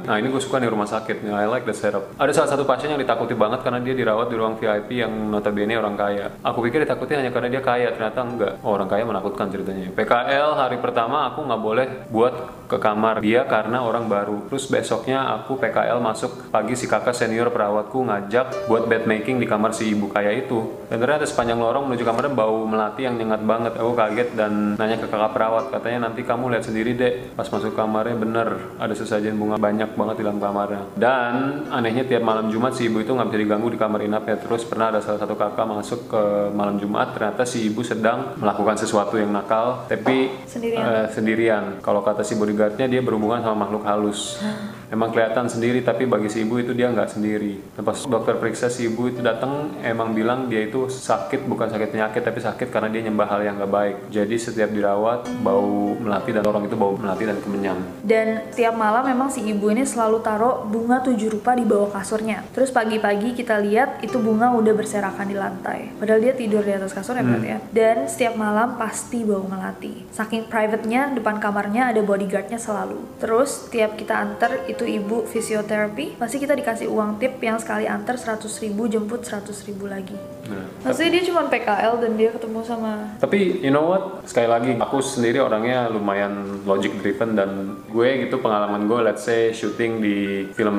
Nah 0.04 0.16
ini 0.20 0.28
gue 0.28 0.42
suka 0.44 0.60
nih 0.60 0.68
rumah 0.68 0.90
sakit, 0.90 1.24
nih, 1.24 1.32
I 1.32 1.48
like 1.48 1.64
the 1.64 1.72
setup. 1.72 2.12
Ada 2.20 2.44
salah 2.44 2.50
satu 2.52 2.68
pasien 2.68 2.92
yang 2.92 3.00
ditakuti 3.00 3.32
banget 3.32 3.64
karena 3.64 3.80
dia 3.80 3.96
dirawat 3.96 4.28
di 4.28 4.36
ruang 4.36 4.60
VIP 4.60 5.00
yang 5.00 5.32
notabene 5.32 5.80
orang 5.80 5.96
kaya. 5.96 6.36
Aku 6.44 6.60
pikir 6.60 6.84
ditakuti 6.84 7.16
hanya 7.16 7.32
karena 7.32 7.48
dia 7.48 7.64
kaya, 7.64 7.96
ternyata 7.96 8.20
enggak. 8.20 8.54
Oh, 8.60 8.76
orang 8.76 8.92
kaya 8.92 9.08
menakutkan 9.08 9.48
ceritanya. 9.48 9.94
PKL 9.96 10.60
hari 10.60 10.78
pertama 10.84 11.32
aku 11.32 11.48
nggak 11.48 11.62
boleh 11.62 11.88
buat 12.12 12.34
ke 12.68 12.76
kamar 12.80 13.24
dia 13.24 13.48
karena 13.48 13.84
orang 13.84 14.08
baru. 14.12 14.48
Terus 14.52 14.68
besoknya 14.68 15.28
aku 15.40 15.60
PKL 15.60 16.00
masuk 16.00 16.52
pagi 16.52 16.76
si 16.76 16.90
kakak 16.90 17.16
senior 17.16 17.52
perawatku 17.52 18.02
ngajak 18.04 18.68
buat 18.68 18.88
bed 18.88 19.08
making 19.08 19.40
di 19.40 19.48
kamar 19.48 19.76
si 19.76 19.92
ibu 19.92 20.08
kaya 20.10 20.32
itu. 20.36 20.88
Dan 20.88 21.00
ternyata 21.04 21.28
sepanjang 21.28 21.60
lorong 21.60 21.88
menuju 21.88 22.04
kamarnya 22.04 22.32
bau 22.32 22.64
melati 22.64 23.04
yang 23.08 23.16
nyengat 23.20 23.44
banget. 23.44 23.74
Aku 23.76 23.92
kaget 23.96 24.36
dan 24.36 24.76
nanya 24.82 24.98
ke 24.98 25.06
kakak 25.06 25.38
perawat 25.38 25.70
katanya 25.70 26.10
nanti 26.10 26.26
kamu 26.26 26.50
lihat 26.50 26.66
sendiri 26.66 26.98
deh 26.98 27.14
pas 27.38 27.46
masuk 27.46 27.78
kamarnya 27.78 28.18
bener 28.18 28.50
ada 28.82 28.94
sesajen 28.98 29.38
bunga 29.38 29.62
banyak 29.62 29.94
banget 29.94 30.16
di 30.18 30.24
dalam 30.26 30.42
kamarnya. 30.42 30.82
Dan 30.98 31.34
anehnya 31.70 32.02
tiap 32.02 32.26
malam 32.26 32.50
Jumat 32.50 32.74
si 32.74 32.90
ibu 32.90 32.98
itu 32.98 33.14
nggak 33.14 33.30
bisa 33.30 33.38
diganggu 33.38 33.70
di 33.70 33.78
kamar 33.78 34.02
inapnya 34.02 34.42
terus 34.42 34.66
pernah 34.66 34.90
ada 34.90 34.98
salah 34.98 35.22
satu 35.22 35.38
kakak 35.38 35.70
masuk 35.70 36.10
ke 36.10 36.24
malam 36.52 36.82
Jumat 36.82 37.14
ternyata 37.14 37.46
si 37.46 37.70
ibu 37.70 37.86
sedang 37.86 38.34
melakukan 38.42 38.74
sesuatu 38.74 39.22
yang 39.22 39.30
nakal 39.30 39.86
tapi 39.86 40.34
Sendirian. 40.50 40.82
eh, 40.82 41.06
sendirian. 41.14 41.64
Kalau 41.86 42.02
kata 42.02 42.26
si 42.26 42.34
bodyguardnya 42.34 42.90
dia 42.90 43.06
berhubungan 43.06 43.46
sama 43.46 43.68
makhluk 43.68 43.86
halus. 43.86 44.42
Emang 44.90 45.14
kelihatan 45.14 45.46
sendiri 45.46 45.86
tapi 45.86 46.04
bagi 46.04 46.28
si 46.28 46.42
ibu 46.42 46.58
itu 46.58 46.74
dia 46.74 46.90
nggak 46.90 47.12
sendiri. 47.12 47.60
Dan 47.78 47.84
pas 47.86 47.96
dokter 47.96 48.36
periksa 48.36 48.68
si 48.68 48.90
ibu 48.90 49.08
itu 49.08 49.22
datang 49.22 49.78
emang 49.84 50.12
bilang 50.12 50.48
dia 50.48 50.66
itu 50.66 50.88
sakit 50.88 51.46
bukan 51.46 51.70
sakit 51.70 51.92
penyakit 51.92 52.22
tapi 52.24 52.40
sakit 52.42 52.68
karena 52.72 52.90
dia 52.90 53.06
nyembah 53.06 53.28
hal 53.30 53.42
yang 53.44 53.56
nggak 53.60 53.72
baik. 53.72 53.96
Jadi 54.10 54.36
setiap 54.36 54.71
dirawat 54.72 55.28
bau 55.46 55.94
melati 56.00 56.32
dan 56.34 56.44
orang 56.48 56.66
itu 56.66 56.76
bau 56.76 56.96
melati 56.96 57.24
dan 57.28 57.38
kemenyan 57.44 57.78
Dan 58.02 58.50
setiap 58.50 58.76
malam 58.76 59.06
memang 59.06 59.30
si 59.30 59.44
ibu 59.46 59.70
ini 59.70 59.86
selalu 59.86 60.24
taruh 60.24 60.66
bunga 60.66 61.04
tujuh 61.06 61.32
rupa 61.38 61.54
di 61.54 61.64
bawah 61.68 61.92
kasurnya. 61.94 62.44
Terus 62.56 62.74
pagi-pagi 62.74 63.38
kita 63.38 63.60
lihat 63.62 64.02
itu 64.02 64.18
bunga 64.18 64.52
udah 64.56 64.74
berserakan 64.74 65.28
di 65.30 65.36
lantai. 65.38 65.94
Padahal 66.00 66.20
dia 66.24 66.34
tidur 66.34 66.66
di 66.66 66.74
atas 66.74 66.96
kasur 66.96 67.16
ya 67.16 67.24
berarti 67.24 67.50
ya. 67.52 67.60
Dan 67.70 68.10
setiap 68.10 68.36
malam 68.40 68.80
pasti 68.80 69.22
bau 69.22 69.46
melati. 69.46 70.08
Saking 70.12 70.50
private-nya 70.50 71.14
depan 71.14 71.38
kamarnya 71.38 71.94
ada 71.94 72.02
bodyguardnya 72.02 72.58
selalu. 72.58 73.00
Terus 73.22 73.70
tiap 73.70 73.96
kita 74.00 74.18
antar 74.18 74.66
itu 74.66 74.88
ibu 74.88 75.24
fisioterapi, 75.28 76.18
pasti 76.18 76.38
kita 76.42 76.58
dikasih 76.58 76.88
uang 76.90 77.22
tip 77.22 77.38
yang 77.44 77.60
sekali 77.62 77.86
antar 77.86 78.18
100 78.18 78.48
ribu 78.64 78.88
jemput 78.90 79.24
100 79.24 79.68
ribu 79.68 79.86
lagi. 79.88 80.41
Nah, 80.52 80.92
Maksudnya 80.92 81.12
dia 81.16 81.24
cuma 81.32 81.42
PKL 81.48 81.94
dan 82.04 82.12
dia 82.20 82.30
ketemu 82.36 82.60
sama 82.68 83.16
Tapi 83.18 83.64
you 83.64 83.72
know 83.72 83.88
what? 83.88 84.24
Sekali 84.28 84.48
lagi 84.52 84.72
aku 84.76 85.00
sendiri 85.00 85.40
orangnya 85.40 85.88
lumayan 85.88 86.64
logic 86.68 87.00
driven 87.00 87.34
dan 87.34 87.80
gue 87.88 88.28
gitu 88.28 88.38
pengalaman 88.44 88.86
gue 88.86 89.00
let's 89.02 89.24
say 89.24 89.56
syuting 89.56 90.04
di 90.04 90.46
film 90.52 90.78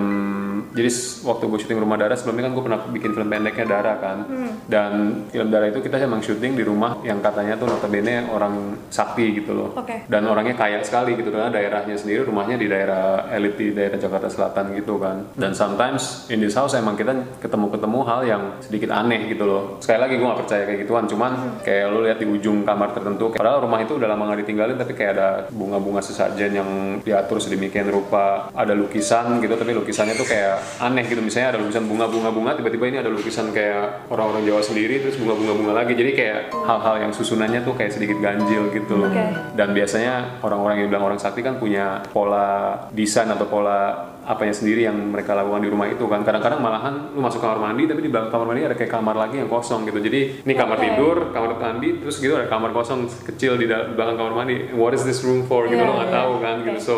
jadi 0.73 0.91
waktu 1.29 1.45
gue 1.49 1.59
syuting 1.61 1.81
Rumah 1.85 1.97
Darah 2.01 2.17
sebelumnya 2.17 2.49
kan 2.49 2.53
gue 2.57 2.65
pernah 2.65 2.81
bikin 2.89 3.11
film 3.13 3.29
pendeknya 3.29 3.67
Darah 3.69 3.97
kan. 4.01 4.19
Dan 4.65 4.93
film 5.29 5.49
Darah 5.53 5.69
itu 5.69 5.81
kita 5.85 6.01
emang 6.01 6.25
syuting 6.25 6.57
di 6.57 6.65
rumah 6.65 7.01
yang 7.05 7.21
katanya 7.21 7.61
tuh 7.61 7.69
notabene 7.69 8.29
orang 8.33 8.77
sakti 8.89 9.43
gitu 9.43 9.53
loh. 9.53 9.71
Oke. 9.77 10.09
Dan 10.09 10.25
orangnya 10.25 10.57
kaya 10.57 10.81
sekali 10.81 11.15
gitu 11.21 11.29
karena 11.29 11.53
daerahnya 11.53 11.97
sendiri 11.97 12.25
rumahnya 12.25 12.57
di 12.57 12.67
daerah 12.67 13.29
elit 13.31 13.55
di 13.61 13.77
daerah 13.77 14.01
Jakarta 14.01 14.29
Selatan 14.33 14.73
gitu 14.77 14.97
kan. 14.97 15.29
Dan 15.37 15.53
sometimes 15.53 16.27
in 16.33 16.41
this 16.41 16.57
house 16.57 16.73
emang 16.73 16.97
kita 16.97 17.13
ketemu-ketemu 17.45 17.99
hal 18.09 18.21
yang 18.25 18.43
sedikit 18.65 18.91
aneh 18.97 19.29
gitu 19.29 19.45
loh. 19.45 19.62
Sekali 19.79 19.99
lagi 19.99 20.15
gue 20.19 20.27
gak 20.27 20.41
percaya 20.47 20.63
kayak 20.69 20.81
gituan, 20.87 21.05
cuman 21.07 21.33
kayak 21.63 21.87
lu 21.91 21.99
lihat 22.05 22.19
di 22.19 22.27
ujung 22.27 22.63
kamar 22.63 22.95
tertentu, 22.95 23.33
padahal 23.35 23.65
rumah 23.65 23.81
itu 23.83 23.97
udah 23.97 24.09
lama 24.09 24.33
gak 24.33 24.41
ditinggalin 24.47 24.77
tapi 24.79 24.93
kayak 24.97 25.13
ada 25.19 25.29
bunga-bunga 25.51 26.01
sesajen 26.03 26.51
yang 26.53 26.71
diatur 27.03 27.39
sedemikian 27.39 27.89
rupa, 27.89 28.51
ada 28.53 28.73
lukisan 28.73 29.39
gitu 29.41 29.55
tapi 29.57 29.73
lukisannya 29.75 30.15
tuh 30.15 30.27
kayak 30.29 30.61
aneh 30.83 31.05
gitu. 31.07 31.21
Misalnya 31.23 31.57
ada 31.57 31.61
lukisan 31.63 31.85
bunga-bunga-bunga, 31.89 32.59
tiba-tiba 32.59 32.85
ini 32.89 32.99
ada 33.01 33.11
lukisan 33.11 33.51
kayak 33.51 34.11
orang-orang 34.11 34.43
Jawa 34.47 34.63
sendiri 34.63 35.03
terus 35.03 35.17
bunga-bunga-bunga 35.19 35.73
lagi. 35.73 35.93
Jadi 35.97 36.11
kayak 36.13 36.41
hal-hal 36.53 36.95
yang 37.09 37.13
susunannya 37.15 37.63
tuh 37.63 37.75
kayak 37.75 37.93
sedikit 37.95 38.19
ganjil 38.19 38.71
gitu 38.75 38.95
loh. 38.99 39.11
Oke. 39.11 39.25
Dan 39.55 39.73
biasanya 39.73 40.43
orang-orang 40.45 40.85
yang 40.85 40.89
bilang 40.93 41.05
orang 41.13 41.21
sakti 41.21 41.41
kan 41.41 41.57
punya 41.57 42.03
pola 42.11 42.77
desain 42.93 43.29
atau 43.31 43.47
pola 43.49 44.12
apanya 44.33 44.51
sendiri 44.51 44.83
yang 44.83 44.97
mereka 44.97 45.33
lakukan 45.33 45.61
di 45.61 45.69
rumah 45.69 45.87
itu 45.87 46.05
kan. 46.05 46.25
Kadang-kadang 46.25 46.59
malahan 46.59 46.95
lu 47.13 47.21
masuk 47.21 47.39
kamar 47.39 47.61
mandi 47.61 47.85
tapi 47.85 48.01
di 48.01 48.09
belakang 48.09 48.33
kamar 48.33 48.47
mandi 48.49 48.63
ada 48.65 48.73
kayak 48.73 48.89
kamar 48.91 49.15
lagi 49.15 49.37
yang 49.39 49.47
kosong 49.47 49.85
gitu. 49.85 50.01
Jadi 50.01 50.41
ini 50.41 50.53
kamar 50.53 50.77
Oke. 50.77 50.85
tidur, 50.89 51.17
kamar 51.31 51.51
mandi, 51.55 52.01
terus 52.01 52.17
gitu 52.17 52.33
ada 52.33 52.49
kamar 52.49 52.73
kosong 52.73 53.05
kecil 53.23 53.55
di 53.55 53.69
belakang 53.69 54.17
kamar 54.17 54.33
mandi. 54.35 54.73
What 54.73 54.93
is 54.93 55.05
this 55.05 55.21
room 55.21 55.45
for? 55.45 55.69
Gitu 55.69 55.77
Iya, 55.77 55.85
lo 55.85 55.93
nggak 55.95 56.09
iya. 56.09 56.17
tahu 56.17 56.33
kan 56.41 56.57
gitu. 56.65 56.73
Oke. 56.73 56.83
So 56.83 56.97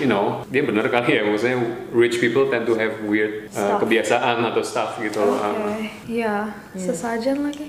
you 0.00 0.08
know, 0.08 0.40
dia 0.48 0.64
bener 0.64 0.88
kali 0.88 1.14
ya 1.14 1.22
maksudnya 1.22 1.58
rich 1.92 2.16
people 2.16 2.48
tend 2.48 2.64
to 2.64 2.74
have 2.74 2.96
weird 3.04 3.46
uh, 3.52 3.76
Stuff. 3.76 3.78
kebiasaan 3.84 4.40
atau 4.40 4.62
stuff 4.62 4.96
gitu. 4.98 5.20
Oke, 5.20 5.36
Um, 5.36 5.84
iya, 6.08 6.48
sesajen 6.72 7.44
lagi, 7.44 7.68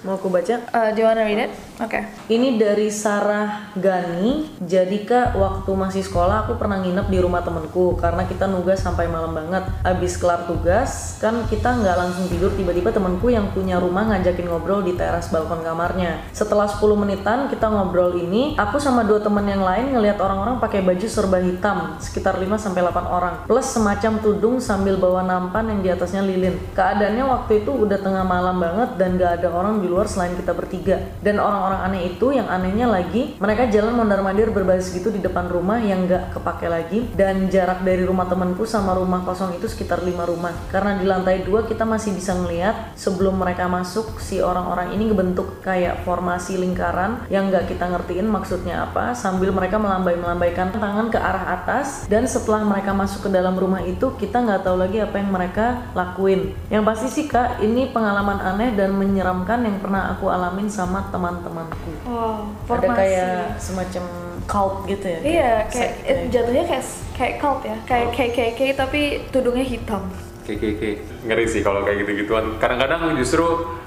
Mau 0.00 0.16
aku 0.16 0.32
baca? 0.32 0.56
uh, 0.72 0.88
do 0.96 1.04
you 1.04 1.06
wanna 1.06 1.28
read 1.28 1.36
it? 1.36 1.52
Oke. 1.76 2.00
Ini 2.32 2.56
dari 2.56 2.88
Sarah 2.88 3.72
Gani. 3.76 4.48
Jadi 4.64 5.04
kak 5.04 5.36
waktu 5.36 5.68
masih 5.76 6.00
sekolah 6.00 6.48
aku 6.48 6.56
pernah 6.56 6.80
nginep 6.80 7.12
di 7.12 7.20
rumah 7.20 7.44
temenku 7.44 8.00
karena 8.00 8.24
kita 8.24 8.48
nugas 8.48 8.80
sampai 8.80 9.12
malam 9.12 9.36
banget. 9.36 9.68
Abis 9.84 10.16
kelar 10.16 10.48
tugas 10.48 11.20
kan 11.20 11.44
kita 11.52 11.84
nggak 11.84 11.96
langsung 12.00 12.32
tidur 12.32 12.48
tiba-tiba 12.56 12.96
temenku 12.96 13.28
yang 13.28 13.52
punya 13.52 13.76
rumah 13.76 14.08
ngajakin 14.08 14.48
ngobrol 14.48 14.80
di 14.80 14.96
teras 14.96 15.28
balkon 15.28 15.60
kamarnya. 15.60 16.24
Setelah 16.32 16.64
10 16.64 16.80
menitan 16.96 17.52
kita 17.52 17.68
ngobrol 17.68 18.16
ini, 18.16 18.56
aku 18.56 18.80
sama 18.80 19.04
dua 19.04 19.20
temen 19.20 19.44
yang 19.44 19.60
lain 19.60 19.92
ngelihat 19.92 20.16
orang-orang 20.16 20.56
pakai 20.64 20.80
baju 20.80 21.06
serba 21.12 21.44
hitam 21.44 22.00
sekitar 22.00 22.40
5 22.40 22.48
sampai 22.56 22.80
8 22.88 23.04
orang 23.04 23.34
plus 23.44 23.68
semacam 23.68 24.16
tudung 24.24 24.56
sambil 24.64 24.96
bawa 24.96 25.20
nampan 25.28 25.68
yang 25.76 25.80
di 25.84 25.88
atasnya 25.92 26.24
lilin. 26.24 26.56
Keadaannya 26.72 27.24
waktu 27.28 27.64
itu 27.64 27.72
udah 27.72 28.00
tengah 28.00 28.24
malam 28.24 28.56
banget 28.56 28.96
dan 28.96 29.20
gak 29.20 29.44
ada 29.44 29.48
orang 29.52 29.84
di 29.84 29.89
luar 29.90 30.06
selain 30.06 30.38
kita 30.38 30.54
bertiga. 30.54 31.02
Dan 31.18 31.42
orang-orang 31.42 31.90
aneh 31.90 32.02
itu 32.14 32.30
yang 32.30 32.46
anehnya 32.46 32.86
lagi 32.86 33.34
mereka 33.42 33.66
jalan 33.66 33.98
mondar-mandir 33.98 34.54
berbaris 34.54 34.94
gitu 34.94 35.10
di 35.10 35.18
depan 35.18 35.50
rumah 35.50 35.82
yang 35.82 36.06
gak 36.06 36.38
kepake 36.38 36.70
lagi 36.70 37.10
dan 37.18 37.50
jarak 37.50 37.82
dari 37.82 38.06
rumah 38.06 38.30
temanku 38.30 38.62
sama 38.62 38.94
rumah 38.94 39.26
kosong 39.26 39.58
itu 39.58 39.66
sekitar 39.66 40.06
lima 40.06 40.22
rumah. 40.22 40.54
Karena 40.70 40.94
di 40.94 41.04
lantai 41.10 41.42
dua 41.42 41.66
kita 41.66 41.82
masih 41.82 42.14
bisa 42.14 42.38
ngeliat 42.38 42.94
sebelum 42.94 43.34
mereka 43.34 43.66
masuk 43.66 44.22
si 44.22 44.38
orang-orang 44.38 44.94
ini 44.94 45.10
ngebentuk 45.10 45.58
kayak 45.66 46.06
formasi 46.06 46.54
lingkaran 46.54 47.26
yang 47.26 47.50
gak 47.50 47.66
kita 47.66 47.90
ngertiin 47.90 48.30
maksudnya 48.30 48.86
apa 48.86 49.18
sambil 49.18 49.50
mereka 49.50 49.80
melambai-melambaikan 49.80 50.70
tangan 50.70 51.08
ke 51.10 51.18
arah 51.18 51.58
atas 51.58 52.06
dan 52.06 52.28
setelah 52.28 52.62
mereka 52.62 52.94
masuk 52.94 53.26
ke 53.26 53.30
dalam 53.32 53.56
rumah 53.56 53.82
itu 53.82 54.12
kita 54.20 54.44
nggak 54.44 54.62
tahu 54.62 54.76
lagi 54.76 55.00
apa 55.00 55.16
yang 55.16 55.30
mereka 55.32 55.66
lakuin. 55.96 56.52
Yang 56.68 56.82
pasti 56.86 57.08
sih 57.08 57.26
kak 57.26 57.64
ini 57.64 57.88
pengalaman 57.90 58.38
aneh 58.38 58.76
dan 58.76 58.92
menyeramkan 58.92 59.64
yang 59.64 59.79
pernah 59.80 60.02
aku 60.14 60.28
alamin 60.28 60.68
sama 60.68 61.08
teman-temanku. 61.08 61.90
Wow, 62.06 62.52
Ada 62.68 62.88
kayak 62.92 63.34
semacam 63.58 64.04
cult 64.46 64.74
gitu 64.86 65.06
ya? 65.06 65.18
Iya, 65.20 65.52
kayak 65.68 65.92
it, 66.02 66.16
gitu. 66.28 66.40
jatuhnya 66.40 66.64
kayak 66.68 66.84
kayak 67.16 67.34
cult 67.40 67.60
ya, 67.64 67.76
kayak 67.84 68.08
KKK 68.12 68.60
tapi 68.76 69.00
tudungnya 69.28 69.64
hitam. 69.64 70.02
KKK 70.40 70.82
ngeri 71.30 71.46
sih 71.46 71.62
kalau 71.62 71.86
kayak 71.86 72.02
gitu-gituan 72.02 72.58
kadang-kadang 72.58 73.14
justru 73.14 73.44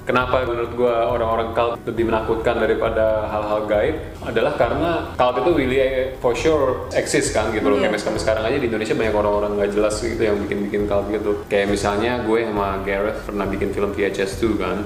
kenapa 0.08 0.48
menurut 0.48 0.72
gua 0.78 1.12
orang-orang 1.12 1.52
cult 1.52 1.76
lebih 1.84 2.08
menakutkan 2.08 2.56
daripada 2.56 3.28
hal-hal 3.28 3.68
gaib 3.68 3.96
adalah 4.24 4.54
karena 4.56 5.12
cult 5.20 5.44
itu 5.44 5.52
really 5.52 5.78
eh, 5.82 6.16
for 6.24 6.32
sure 6.38 6.88
exist 6.96 7.36
kan 7.36 7.52
gitu 7.52 7.68
loh 7.68 7.82
Iya. 7.82 7.92
kayak 7.92 8.16
sekarang 8.16 8.48
aja 8.48 8.58
di 8.62 8.68
Indonesia 8.72 8.96
banyak 8.96 9.16
orang-orang 9.18 9.52
nggak 9.60 9.72
jelas 9.76 9.96
gitu 10.00 10.22
yang 10.24 10.40
bikin-bikin 10.46 10.88
cult 10.88 11.10
gitu 11.12 11.32
kayak 11.52 11.68
misalnya 11.68 12.24
gue 12.24 12.40
sama 12.48 12.80
Gareth 12.88 13.20
pernah 13.28 13.46
bikin 13.50 13.70
film 13.76 13.92
VHS 13.92 14.40
2 14.40 14.56
kan 14.56 14.78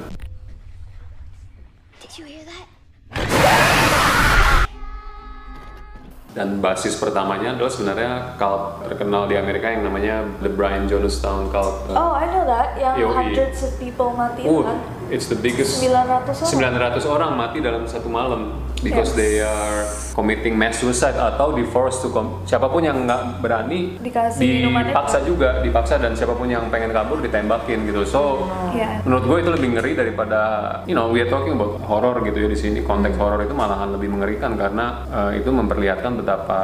dan 6.38 6.62
basis 6.62 6.94
pertamanya 6.96 7.58
adalah 7.58 7.68
sebenarnya 7.68 8.12
cult 8.38 8.86
terkenal 8.86 9.26
di 9.26 9.34
Amerika 9.34 9.74
yang 9.74 9.82
namanya 9.82 10.22
The 10.38 10.54
Brian 10.54 10.86
Jonestown 10.86 11.50
Cult 11.50 11.90
Oh, 11.90 12.14
I 12.14 12.30
know 12.30 12.46
that. 12.46 12.78
Yang 12.78 12.96
Yoi. 13.02 13.10
hundreds 13.12 13.58
of 13.66 13.74
people 13.76 14.14
mati 14.14 14.46
Uh, 14.46 14.62
kan. 14.62 14.78
It's 15.10 15.26
the 15.26 15.36
biggest 15.36 15.80
900 15.80 16.34
orang. 16.34 16.94
900 16.94 17.06
orang 17.08 17.32
mati 17.34 17.58
dalam 17.60 17.84
satu 17.84 18.08
malam 18.08 18.52
because 18.78 19.10
Yes. 19.10 19.18
they 19.18 19.34
are 19.40 19.80
committing 20.14 20.54
mass 20.54 20.78
suicide 20.78 21.14
atau 21.14 21.50
di 21.50 21.66
force 21.66 21.98
to 21.98 22.10
com- 22.10 22.44
siapa 22.44 22.68
pun 22.68 22.80
yang 22.80 23.04
nggak 23.04 23.40
berani 23.40 23.98
Dikasih 23.98 24.70
dipaksa 24.70 25.22
juga 25.22 25.62
dipaksa 25.62 25.98
dan 25.98 26.14
siapa 26.14 26.34
pun 26.34 26.46
yang 26.46 26.68
pengen 26.68 26.90
kabur 26.90 27.18
ditembakin 27.18 27.86
gitu 27.86 28.02
so 28.04 28.46
Iya. 28.70 29.02
menurut 29.02 29.24
gue 29.26 29.38
itu 29.40 29.52
lebih 29.52 29.70
ngeri 29.74 29.92
daripada 29.96 30.40
you 30.86 30.94
know 30.94 31.10
we 31.10 31.18
are 31.18 31.28
talking 31.28 31.54
about 31.54 31.82
horror 31.82 32.22
gitu 32.22 32.38
ya 32.38 32.48
di 32.48 32.56
sini 32.56 32.80
konteks 32.82 33.18
horror 33.18 33.42
itu 33.42 33.52
malahan 33.52 33.90
lebih 33.90 34.10
mengerikan 34.10 34.54
karena 34.54 34.86
eh, 35.08 35.42
itu 35.42 35.50
memperlihatkan 35.50 36.14
betapa 36.16 36.60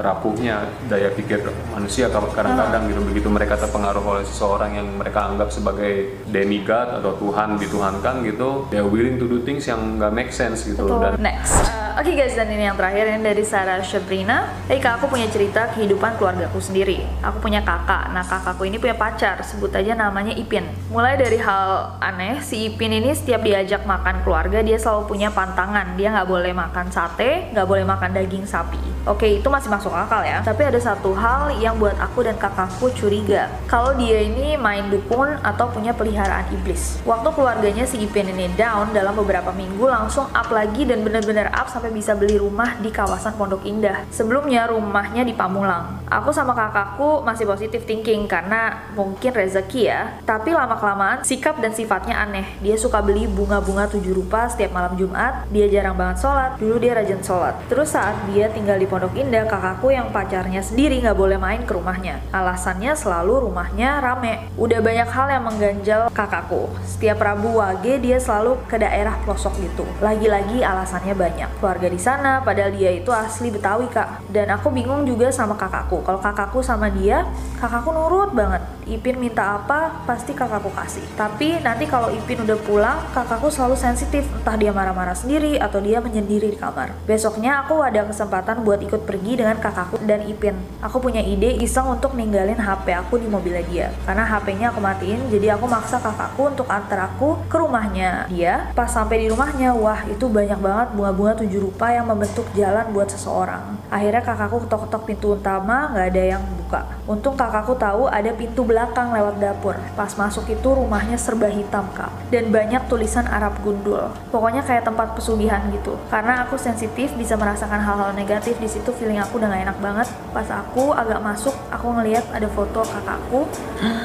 rapuhnya 0.00 0.56
daya 0.84 1.10
pikir 1.10 1.44
manusia 1.68 2.08
kalau 2.08 2.28
kadang-kadang 2.28 2.88
gitu 2.88 3.00
begitu 3.02 3.28
mereka 3.28 3.56
terpengaruh 3.56 4.00
oleh 4.00 4.24
seseorang 4.24 4.72
yang 4.72 4.88
mereka 4.94 5.26
anggap 5.26 5.48
sebagai 5.48 6.24
demigod 6.24 6.96
atau 6.96 7.12
Tuhan 7.14 7.60
dituhankan 7.88 8.14
gitu 8.28 8.48
are 8.84 8.84
willing 8.84 9.16
to 9.16 9.24
do 9.24 9.40
things 9.42 9.64
yang 9.64 9.96
nggak 9.96 10.12
make 10.12 10.30
sense 10.32 10.68
gitu 10.68 10.84
dan 11.00 11.16
Next. 11.18 11.56
Uh, 11.64 11.87
Oke 11.98 12.14
guys, 12.14 12.38
dan 12.38 12.46
ini 12.46 12.62
yang 12.62 12.78
terakhir 12.78 13.10
ini 13.10 13.26
dari 13.26 13.42
Sarah 13.42 13.82
Shabrina. 13.82 14.54
Hey 14.70 14.78
kak, 14.78 15.02
aku 15.02 15.10
punya 15.10 15.26
cerita 15.34 15.66
kehidupan 15.74 16.14
keluargaku 16.14 16.62
sendiri. 16.62 17.02
Aku 17.26 17.42
punya 17.42 17.58
kakak. 17.58 18.14
Nah 18.14 18.22
kakakku 18.22 18.62
ini 18.70 18.78
punya 18.78 18.94
pacar, 18.94 19.42
sebut 19.42 19.74
aja 19.74 19.98
namanya 19.98 20.30
Ipin. 20.30 20.62
Mulai 20.94 21.18
dari 21.18 21.42
hal 21.42 21.98
aneh, 21.98 22.38
si 22.38 22.70
Ipin 22.70 22.94
ini 22.94 23.10
setiap 23.18 23.42
diajak 23.42 23.82
makan 23.82 24.22
keluarga 24.22 24.62
dia 24.62 24.78
selalu 24.78 25.10
punya 25.10 25.34
pantangan. 25.34 25.98
Dia 25.98 26.14
nggak 26.14 26.30
boleh 26.30 26.54
makan 26.54 26.86
sate, 26.94 27.50
nggak 27.50 27.66
boleh 27.66 27.82
makan 27.82 28.14
daging 28.14 28.46
sapi. 28.46 28.78
Oke, 29.02 29.42
itu 29.42 29.48
masih 29.50 29.66
masuk 29.66 29.90
akal 29.90 30.22
ya. 30.22 30.38
Tapi 30.46 30.70
ada 30.70 30.78
satu 30.78 31.18
hal 31.18 31.50
yang 31.58 31.82
buat 31.82 31.98
aku 31.98 32.22
dan 32.22 32.38
kakakku 32.38 32.94
curiga. 32.94 33.50
Kalau 33.66 33.98
dia 33.98 34.22
ini 34.22 34.54
main 34.54 34.86
dukun 34.86 35.34
atau 35.42 35.66
punya 35.74 35.90
peliharaan 35.90 36.46
iblis. 36.54 37.02
Waktu 37.02 37.26
keluarganya 37.34 37.82
si 37.90 38.06
Ipin 38.06 38.30
ini 38.30 38.46
down 38.54 38.94
dalam 38.94 39.18
beberapa 39.18 39.50
minggu 39.50 39.82
langsung 39.82 40.30
up 40.30 40.46
lagi 40.54 40.86
dan 40.86 41.02
bener-bener 41.02 41.50
up 41.50 41.66
sampai 41.66 41.87
bisa 41.92 42.16
beli 42.16 42.40
rumah 42.40 42.76
di 42.80 42.88
kawasan 42.88 43.36
Pondok 43.36 43.64
Indah. 43.68 44.04
Sebelumnya 44.08 44.68
rumahnya 44.68 45.22
di 45.24 45.36
Pamulang. 45.36 46.00
Aku 46.08 46.32
sama 46.32 46.56
kakakku 46.56 47.20
masih 47.20 47.44
positif 47.44 47.84
thinking 47.84 48.24
karena 48.24 48.88
mungkin 48.96 49.36
rezeki 49.36 49.82
ya. 49.84 50.16
Tapi 50.24 50.56
lama-kelamaan 50.56 51.20
sikap 51.20 51.60
dan 51.60 51.76
sifatnya 51.76 52.16
aneh. 52.24 52.48
Dia 52.64 52.80
suka 52.80 53.04
beli 53.04 53.28
bunga-bunga 53.28 53.86
tujuh 53.92 54.16
rupa 54.16 54.48
setiap 54.48 54.72
malam 54.72 54.96
Jumat. 54.96 55.44
Dia 55.52 55.68
jarang 55.68 55.94
banget 55.94 56.24
sholat. 56.24 56.56
Dulu 56.56 56.80
dia 56.80 56.96
rajin 56.96 57.20
sholat. 57.20 57.54
Terus 57.68 57.92
saat 57.92 58.16
dia 58.32 58.48
tinggal 58.48 58.80
di 58.80 58.88
Pondok 58.88 59.12
Indah, 59.14 59.44
kakakku 59.44 59.92
yang 59.92 60.08
pacarnya 60.10 60.64
sendiri 60.64 60.98
nggak 61.04 61.14
boleh 61.14 61.36
main 61.36 61.62
ke 61.62 61.76
rumahnya. 61.76 62.24
Alasannya 62.32 62.96
selalu 62.96 63.46
rumahnya 63.46 64.00
rame. 64.00 64.48
Udah 64.56 64.80
banyak 64.80 65.08
hal 65.12 65.26
yang 65.28 65.44
mengganjal 65.44 66.00
kakakku. 66.10 66.72
Setiap 66.88 67.20
Rabu 67.20 67.60
Wage 67.60 68.00
dia 68.00 68.16
selalu 68.18 68.58
ke 68.66 68.80
daerah 68.80 69.14
pelosok 69.22 69.54
gitu. 69.60 69.84
Lagi-lagi 70.00 70.64
alasannya 70.64 71.14
banyak. 71.14 71.48
Keluarga 71.60 71.77
di 71.86 72.02
sana, 72.02 72.42
padahal 72.42 72.74
dia 72.74 72.90
itu 72.90 73.14
asli 73.14 73.54
Betawi 73.54 73.86
kak. 73.86 74.26
Dan 74.26 74.50
aku 74.50 74.74
bingung 74.74 75.06
juga 75.06 75.30
sama 75.30 75.54
kakakku. 75.54 76.02
Kalau 76.02 76.18
kakakku 76.18 76.58
sama 76.58 76.90
dia, 76.90 77.22
kakakku 77.62 77.94
nurut 77.94 78.34
banget. 78.34 78.66
Ipin 78.90 79.20
minta 79.22 79.62
apa, 79.62 80.02
pasti 80.02 80.34
kakakku 80.34 80.74
kasih. 80.74 81.06
Tapi 81.14 81.62
nanti 81.62 81.86
kalau 81.86 82.10
Ipin 82.10 82.42
udah 82.42 82.58
pulang, 82.66 82.98
kakakku 83.14 83.46
selalu 83.54 83.78
sensitif. 83.78 84.26
Entah 84.42 84.58
dia 84.58 84.74
marah-marah 84.74 85.14
sendiri 85.14 85.60
atau 85.62 85.78
dia 85.78 86.02
menyendiri 86.02 86.50
di 86.50 86.58
kamar. 86.58 86.90
Besoknya 87.06 87.62
aku 87.62 87.78
ada 87.84 88.02
kesempatan 88.02 88.66
buat 88.66 88.82
ikut 88.82 89.06
pergi 89.06 89.38
dengan 89.38 89.60
kakakku 89.62 90.02
dan 90.02 90.26
Ipin. 90.26 90.58
Aku 90.82 90.98
punya 90.98 91.22
ide 91.22 91.54
iseng 91.62 91.86
untuk 91.86 92.18
ninggalin 92.18 92.58
HP 92.58 92.96
aku 92.96 93.20
di 93.20 93.30
mobilnya 93.30 93.62
dia. 93.68 93.86
Karena 94.08 94.24
HP-nya 94.24 94.72
aku 94.72 94.80
matiin, 94.80 95.20
jadi 95.28 95.54
aku 95.54 95.68
maksa 95.68 96.00
kakakku 96.00 96.48
untuk 96.48 96.66
antar 96.72 97.12
aku 97.12 97.36
ke 97.46 97.56
rumahnya 97.60 98.24
dia. 98.32 98.72
Pas 98.72 98.88
sampai 98.88 99.20
di 99.20 99.26
rumahnya, 99.28 99.76
wah 99.76 100.00
itu 100.08 100.24
banyak 100.32 100.56
banget 100.56 100.88
bunga-bunga 100.96 101.44
tujuh 101.44 101.57
rupa 101.58 101.90
yang 101.92 102.06
membentuk 102.06 102.46
jalan 102.54 102.88
buat 102.94 103.10
seseorang. 103.10 103.76
Akhirnya 103.90 104.22
kakakku 104.22 104.64
ketok-ketok 104.66 105.02
pintu 105.04 105.26
utama, 105.36 105.90
nggak 105.92 106.06
ada 106.14 106.22
yang 106.38 106.42
buka. 106.68 106.84
Untung 107.08 107.32
kakakku 107.32 107.72
tahu 107.80 108.04
ada 108.12 108.28
pintu 108.36 108.60
belakang 108.60 109.16
lewat 109.16 109.40
dapur. 109.40 109.80
Pas 109.96 110.12
masuk 110.12 110.44
itu 110.52 110.68
rumahnya 110.68 111.16
serba 111.16 111.48
hitam 111.48 111.88
kak. 111.96 112.12
Dan 112.28 112.52
banyak 112.52 112.84
tulisan 112.92 113.24
Arab 113.24 113.56
gundul. 113.64 114.12
Pokoknya 114.28 114.60
kayak 114.60 114.84
tempat 114.84 115.16
pesugihan 115.16 115.64
gitu. 115.72 115.96
Karena 116.12 116.44
aku 116.44 116.60
sensitif 116.60 117.16
bisa 117.16 117.40
merasakan 117.40 117.80
hal-hal 117.80 118.12
negatif 118.12 118.60
di 118.60 118.68
situ 118.68 118.92
feeling 118.92 119.16
aku 119.16 119.40
udah 119.40 119.48
gak 119.48 119.64
enak 119.72 119.78
banget. 119.80 120.08
Pas 120.36 120.48
aku 120.52 120.92
agak 120.92 121.24
masuk, 121.24 121.56
aku 121.72 121.88
ngeliat 121.88 122.28
ada 122.36 122.46
foto 122.52 122.84
kakakku, 122.84 123.48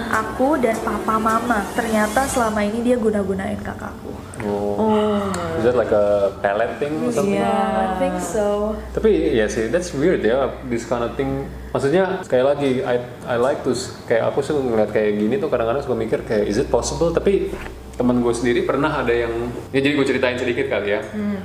aku 0.07 0.55
dan 0.63 0.79
papa 0.79 1.19
mama. 1.19 1.67
Ternyata 1.75 2.23
selama 2.31 2.63
ini 2.63 2.79
dia 2.79 2.95
guna-gunain 2.95 3.59
kakakku. 3.59 4.15
oh, 4.43 5.31
is 5.57 5.63
that 5.63 5.75
like 5.75 5.91
a 5.91 6.35
palette 6.43 6.75
thing 6.79 6.91
or 7.03 7.11
something 7.11 7.39
I 7.39 7.95
think 7.99 8.19
so. 8.19 8.75
Tapi 8.91 9.35
ya 9.35 9.47
sih, 9.47 9.71
that's 9.71 9.95
weird 9.95 10.23
ya, 10.23 10.51
this 10.67 10.83
kind 10.87 11.03
of 11.03 11.15
thing. 11.15 11.47
Maksudnya 11.73 12.21
sekali 12.21 12.43
lagi, 12.45 12.52
I 12.61 12.95
I 13.25 13.35
like 13.41 13.65
to 13.65 13.73
kayak 14.05 14.29
aku 14.33 14.45
sih 14.45 14.53
ngeliat 14.53 14.93
kayak 14.93 15.17
gini 15.17 15.41
tuh 15.41 15.49
kadang-kadang 15.49 15.81
suka 15.81 15.95
mikir 15.97 16.19
kayak 16.27 16.45
is 16.45 16.61
it 16.61 16.69
possible? 16.69 17.09
Tapi 17.09 17.49
temen 17.93 18.19
gue 18.19 18.33
sendiri 18.33 18.61
pernah 18.63 18.89
ada 18.95 19.13
yang 19.13 19.29
ya 19.69 19.77
jadi 19.77 19.93
gue 19.93 20.05
ceritain 20.05 20.33
sedikit 20.33 20.65
kali 20.65 20.89
ya. 20.89 20.99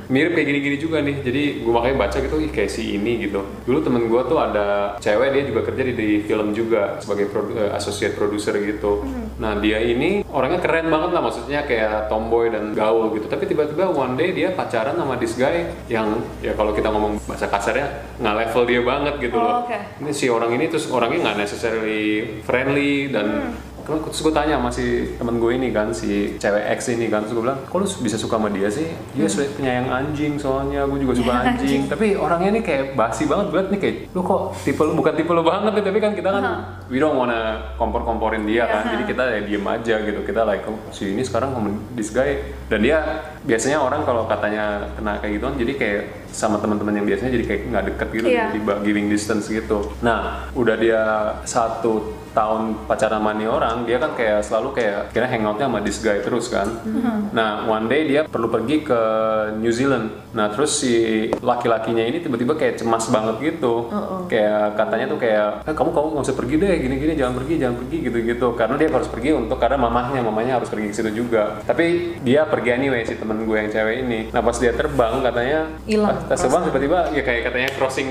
Mirip 0.07 0.33
kayak 0.33 0.47
gini-gini 0.47 0.77
juga 0.77 0.99
nih. 0.99 1.21
Jadi 1.21 1.43
gue 1.61 1.69
makanya 1.69 1.97
baca 1.99 2.17
gitu 2.17 2.37
ih 2.39 2.49
kayak 2.49 2.69
si 2.69 2.95
ini 2.95 3.23
gitu. 3.23 3.41
Dulu 3.63 3.79
temen 3.81 4.03
gue 4.05 4.21
tuh 4.25 4.39
ada 4.39 4.67
cewek 4.99 5.29
dia 5.31 5.43
juga 5.45 5.61
kerja 5.63 5.83
di, 5.83 5.93
di 5.93 6.09
film 6.21 6.51
juga 6.51 6.97
sebagai 6.99 7.29
produ- 7.29 7.55
eh, 7.55 7.71
associate 7.71 8.15
producer 8.15 8.57
gitu. 8.57 9.05
Nah 9.37 9.57
dia 9.57 9.79
ini 9.79 10.25
orangnya 10.27 10.59
keren 10.59 10.89
banget 10.89 11.11
lah 11.11 11.21
maksudnya 11.21 11.63
kayak 11.63 12.09
tomboy 12.09 12.49
dan 12.49 12.73
gaul 12.73 13.13
gitu. 13.13 13.27
Tapi 13.27 13.45
tiba-tiba 13.45 13.87
one 13.87 14.15
day 14.15 14.33
dia 14.33 14.49
pacaran 14.51 14.95
sama 14.95 15.15
this 15.15 15.35
guy 15.35 15.69
yang 15.87 16.09
ya 16.39 16.53
kalau 16.53 16.73
kita 16.73 16.89
ngomong 16.89 17.21
bahasa 17.23 17.45
kasarnya 17.47 17.87
nggak 18.17 18.35
level 18.39 18.63
dia 18.65 18.81
banget 18.81 19.15
gitu 19.21 19.37
Oh, 19.37 19.45
loh. 19.45 19.55
oke. 19.63 19.79
ini 20.01 20.11
si 20.11 20.27
orang 20.27 20.51
ini 20.51 20.67
terus 20.67 20.89
orangnya 20.89 21.29
nggak 21.29 21.39
necessarily 21.39 22.03
friendly 22.43 23.09
dan 23.09 23.53
terus 23.89 24.21
gue 24.21 24.35
tanya 24.37 24.61
sama 24.61 24.69
si 24.69 25.17
temen 25.17 25.41
gue 25.41 25.51
ini 25.57 25.73
kan 25.73 25.89
si 25.97 26.37
cewek 26.37 26.65
X 26.77 26.93
ini 26.93 27.09
kan. 27.09 27.25
Terus 27.25 27.41
gue 27.41 27.45
bilang 27.49 27.61
kok 27.65 27.79
lu 27.81 27.87
bisa 28.05 28.21
suka 28.21 28.37
sama 28.37 28.53
dia 28.53 28.69
sih? 28.69 28.93
Dia 29.17 29.25
hmm. 29.25 29.57
penyayang 29.57 29.89
anjing 29.89 30.33
soalnya 30.37 30.85
gue 30.85 30.99
juga 31.01 31.15
suka 31.17 31.33
anjing. 31.49 31.89
tapi 31.89 32.13
orangnya 32.19 32.59
ini 32.59 32.61
kayak 32.61 32.93
basi 32.93 33.25
banget 33.25 33.49
banget 33.49 33.69
nih 33.73 33.81
kayak 33.81 33.97
lu 34.13 34.21
kok 34.21 34.43
tipe 34.63 34.83
lu 34.85 34.93
bukan 34.93 35.15
tipe 35.17 35.33
lu 35.33 35.43
banget 35.43 35.73
nih 35.81 35.85
tapi 35.89 35.99
kan 36.05 36.13
kita 36.13 36.29
kan 36.29 36.45
we 36.93 37.01
don't 37.01 37.17
wanna 37.17 37.73
kompor-komporin 37.81 38.45
dia 38.45 38.69
kan. 38.69 38.93
Jadi 38.93 39.03
kita 39.09 39.23
ya 39.25 39.41
diem 39.41 39.65
aja 39.65 39.95
gitu. 40.05 40.21
Kita 40.21 40.45
like 40.45 40.69
oh, 40.69 40.77
si 40.93 41.17
ini 41.17 41.25
sekarang 41.25 41.57
this 41.97 42.13
guy. 42.13 42.41
Dan 42.69 42.85
dia 42.85 43.25
biasanya 43.49 43.81
orang 43.81 44.05
kalau 44.05 44.29
katanya 44.29 44.93
kena 44.93 45.17
kayak 45.25 45.33
gituan 45.41 45.55
jadi 45.57 45.73
kayak 45.79 46.03
sama 46.29 46.61
teman-teman 46.61 47.01
yang 47.01 47.07
biasanya 47.09 47.33
jadi 47.41 47.45
kayak 47.49 47.63
nggak 47.73 47.85
deket 47.95 48.09
gitu 48.13 48.29
jadi 48.29 48.61
ba- 48.61 48.81
giving 48.85 49.09
distance 49.09 49.49
gitu. 49.49 49.89
Nah, 50.05 50.53
udah 50.53 50.77
dia 50.77 51.01
satu 51.49 52.18
tahun 52.39 52.87
pacaran 52.87 53.19
sama 53.19 53.35
nih 53.35 53.49
orang, 53.51 53.77
dia 53.83 53.99
kan 53.99 54.15
kayak 54.15 54.47
selalu 54.47 54.69
kayak 54.79 55.11
kira 55.11 55.27
hangoutnya 55.27 55.67
sama 55.67 55.83
this 55.83 55.99
guy 55.99 56.23
terus 56.23 56.47
kan. 56.47 56.71
Nah, 57.35 57.67
one 57.67 57.91
day 57.91 58.07
dia 58.07 58.23
perlu 58.23 58.47
pergi 58.47 58.87
ke 58.87 59.01
New 59.59 59.75
Zealand. 59.75 60.31
Nah, 60.39 60.47
terus 60.55 60.79
si 60.79 61.27
laki-lakinya 61.43 62.07
ini 62.07 62.23
tiba-tiba 62.23 62.55
kayak 62.55 62.79
cemas 62.79 63.11
banget 63.11 63.43
gitu. 63.43 63.91
Kayak 64.31 64.79
katanya 64.79 65.07
tuh 65.11 65.19
kayak, 65.19 65.49
eh, 65.67 65.75
kamu 65.75 65.91
kamu 65.91 66.07
nggak 66.15 66.27
usah 66.31 66.37
pergi 66.39 66.55
deh, 66.63 66.75
gini-gini 66.79 67.13
jangan 67.19 67.35
pergi, 67.43 67.55
jangan 67.59 67.77
pergi 67.83 67.97
gitu-gitu. 68.07 68.49
Karena 68.55 68.75
dia 68.79 68.89
harus 68.93 69.11
pergi 69.11 69.31
untuk 69.35 69.59
karena 69.59 69.79
mamahnya, 69.81 70.21
mamanya 70.23 70.63
harus 70.63 70.71
pergi 70.71 70.87
ke 70.93 70.95
situ 70.95 71.11
juga. 71.27 71.59
Tapi 71.67 72.21
dia 72.23 72.47
pergi 72.47 72.71
anyway 72.71 73.03
si 73.03 73.19
temen 73.19 73.43
gue 73.43 73.57
yang 73.59 73.71
cewek 73.73 73.97
ini. 74.07 74.21
Nah, 74.31 74.41
pas 74.45 74.55
dia 74.55 74.71
terbang 74.71 75.19
katanya 75.25 75.61
Hilang 75.89 76.29
pas 76.29 76.39
terbang 76.39 76.63
tiba-tiba 76.69 76.99
ya 77.17 77.23
kayak 77.25 77.43
katanya 77.49 77.69
crossing 77.81 78.11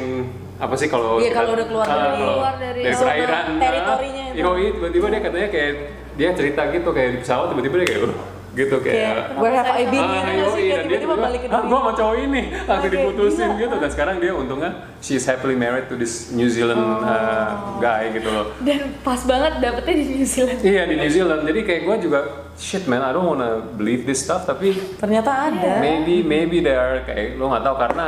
apa 0.58 0.74
sih 0.74 0.88
kalau 0.88 1.18
Iya, 1.18 1.32
kalau 1.32 1.54
udah 1.54 1.66
keluar 1.66 1.86
dari- 1.86 2.18
keluar 2.18 2.54
dari 2.58 2.82
dari 2.82 2.96
perairan 2.96 3.46
teritorinya 3.56 4.24
itu. 4.28 4.40
yoi, 4.40 4.66
tiba-tiba 4.72 5.08
dia 5.08 5.22
katanya 5.22 5.50
kayak 5.50 5.74
dia 6.14 6.30
cerita 6.34 6.62
gitu 6.72 6.90
kayak 6.90 7.10
di 7.12 7.20
pesawat 7.20 7.46
tiba-tiba 7.52 7.76
dia 7.78 7.88
kayak 7.88 8.02
"Uh," 8.04 8.16
gitu 8.52 8.76
kayak 8.82 8.98
Kayak 8.98 9.38
where 9.38 9.54
have 9.54 9.70
I 9.70 9.86
been 9.86 10.02
Ah, 10.02 10.18
gitu 10.26 10.50
sih? 10.50 10.66
Kayak 10.66 10.74
dan 10.74 10.82
dia 10.82 10.98
tiba-tiba 10.98 11.16
balik 11.20 11.40
ke 11.40 11.48
ah, 11.48 11.54
dunia. 11.54 11.70
gua 11.70 11.80
sama 11.80 11.92
cowok 11.94 12.16
ini 12.20 12.42
langsung 12.60 12.74
Oke, 12.84 12.96
diputusin 12.98 13.48
gila. 13.48 13.62
gitu 13.62 13.76
dan 13.78 13.90
sekarang 13.92 14.16
dia 14.18 14.32
untungnya 14.34 14.72
she's 14.98 15.24
happily 15.24 15.54
married 15.54 15.86
to 15.86 15.94
this 15.94 16.14
New 16.32 16.50
Zealand 16.50 16.82
Oh. 16.82 17.06
uh, 17.06 17.50
guy 17.78 18.10
gitu 18.10 18.26
loh 18.28 18.50
Dan 18.60 18.98
pas 19.00 19.22
banget 19.22 19.54
dapetnya 19.60 19.94
di 19.96 20.06
New 20.12 20.26
Zealand. 20.26 20.58
iya 20.64 20.84
di 20.84 20.96
New 20.96 21.12
Zealand 21.12 21.42
jadi 21.44 21.60
kayak 21.62 21.82
gua 21.84 21.96
juga 21.98 22.20
shit 22.56 22.84
man 22.84 23.00
I 23.00 23.14
don't 23.14 23.30
wanna 23.30 23.50
believe 23.72 24.04
this 24.04 24.20
stuff 24.20 24.42
tapi 24.44 24.74
Ternyata 24.98 25.54
ada. 25.54 25.78
maybe 25.78 26.26
maybe 26.26 26.58
they 26.60 26.74
are 26.74 27.06
kayak 27.06 27.38
lo 27.38 27.48
nggak 27.48 27.62
tahu 27.62 27.78
karena 27.78 28.06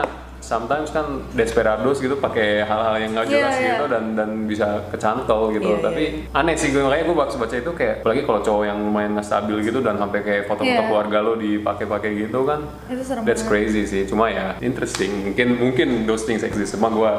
sometimes 0.49 0.89
kan 0.89 1.05
desperados 1.31 2.01
gitu 2.01 2.17
pakai 2.17 2.61
hal-hal 2.61 2.97
yang 2.97 3.13
nggak 3.13 3.27
jelas 3.27 3.53
Iya, 3.53 3.61
iya. 3.61 3.69
gitu 3.71 3.85
dan 3.85 4.03
dan 4.13 4.29
bisa 4.43 4.67
kecantol 4.89 5.53
gitu 5.53 5.69
Iya, 5.71 5.83
tapi 5.83 6.03
aneh 6.27 6.55
sih 6.55 6.69
gue 6.69 6.81
makanya 6.81 7.05
gue 7.05 7.15
baca 7.15 7.35
baca 7.35 7.55
itu 7.55 7.71
kayak 7.71 8.01
apalagi 8.01 8.21
kalau 8.23 8.41
cowok 8.41 8.63
yang 8.65 8.79
lumayan 8.81 9.13
nggak 9.13 9.27
stabil 9.27 9.57
gitu 9.61 9.79
dan 9.79 9.95
sampai 9.95 10.19
kayak 10.19 10.43
foto-foto 10.43 10.65
Iya. 10.71 10.81
keluarga 10.83 11.17
lo 11.21 11.33
dipakai-pakai 11.35 12.11
gitu 12.19 12.39
kan 12.43 12.65
Itu 12.87 13.03
serem 13.03 13.21
that's 13.23 13.45
banget. 13.45 13.69
crazy 13.69 13.83
sih 13.85 14.01
cuma 14.03 14.25
ya 14.27 14.57
interesting 14.59 15.11
mungkin 15.27 15.47
mungkin 15.55 15.87
those 16.03 16.23
things 16.23 16.41
exist 16.41 16.73
cuma 16.73 16.89
gue 16.89 17.11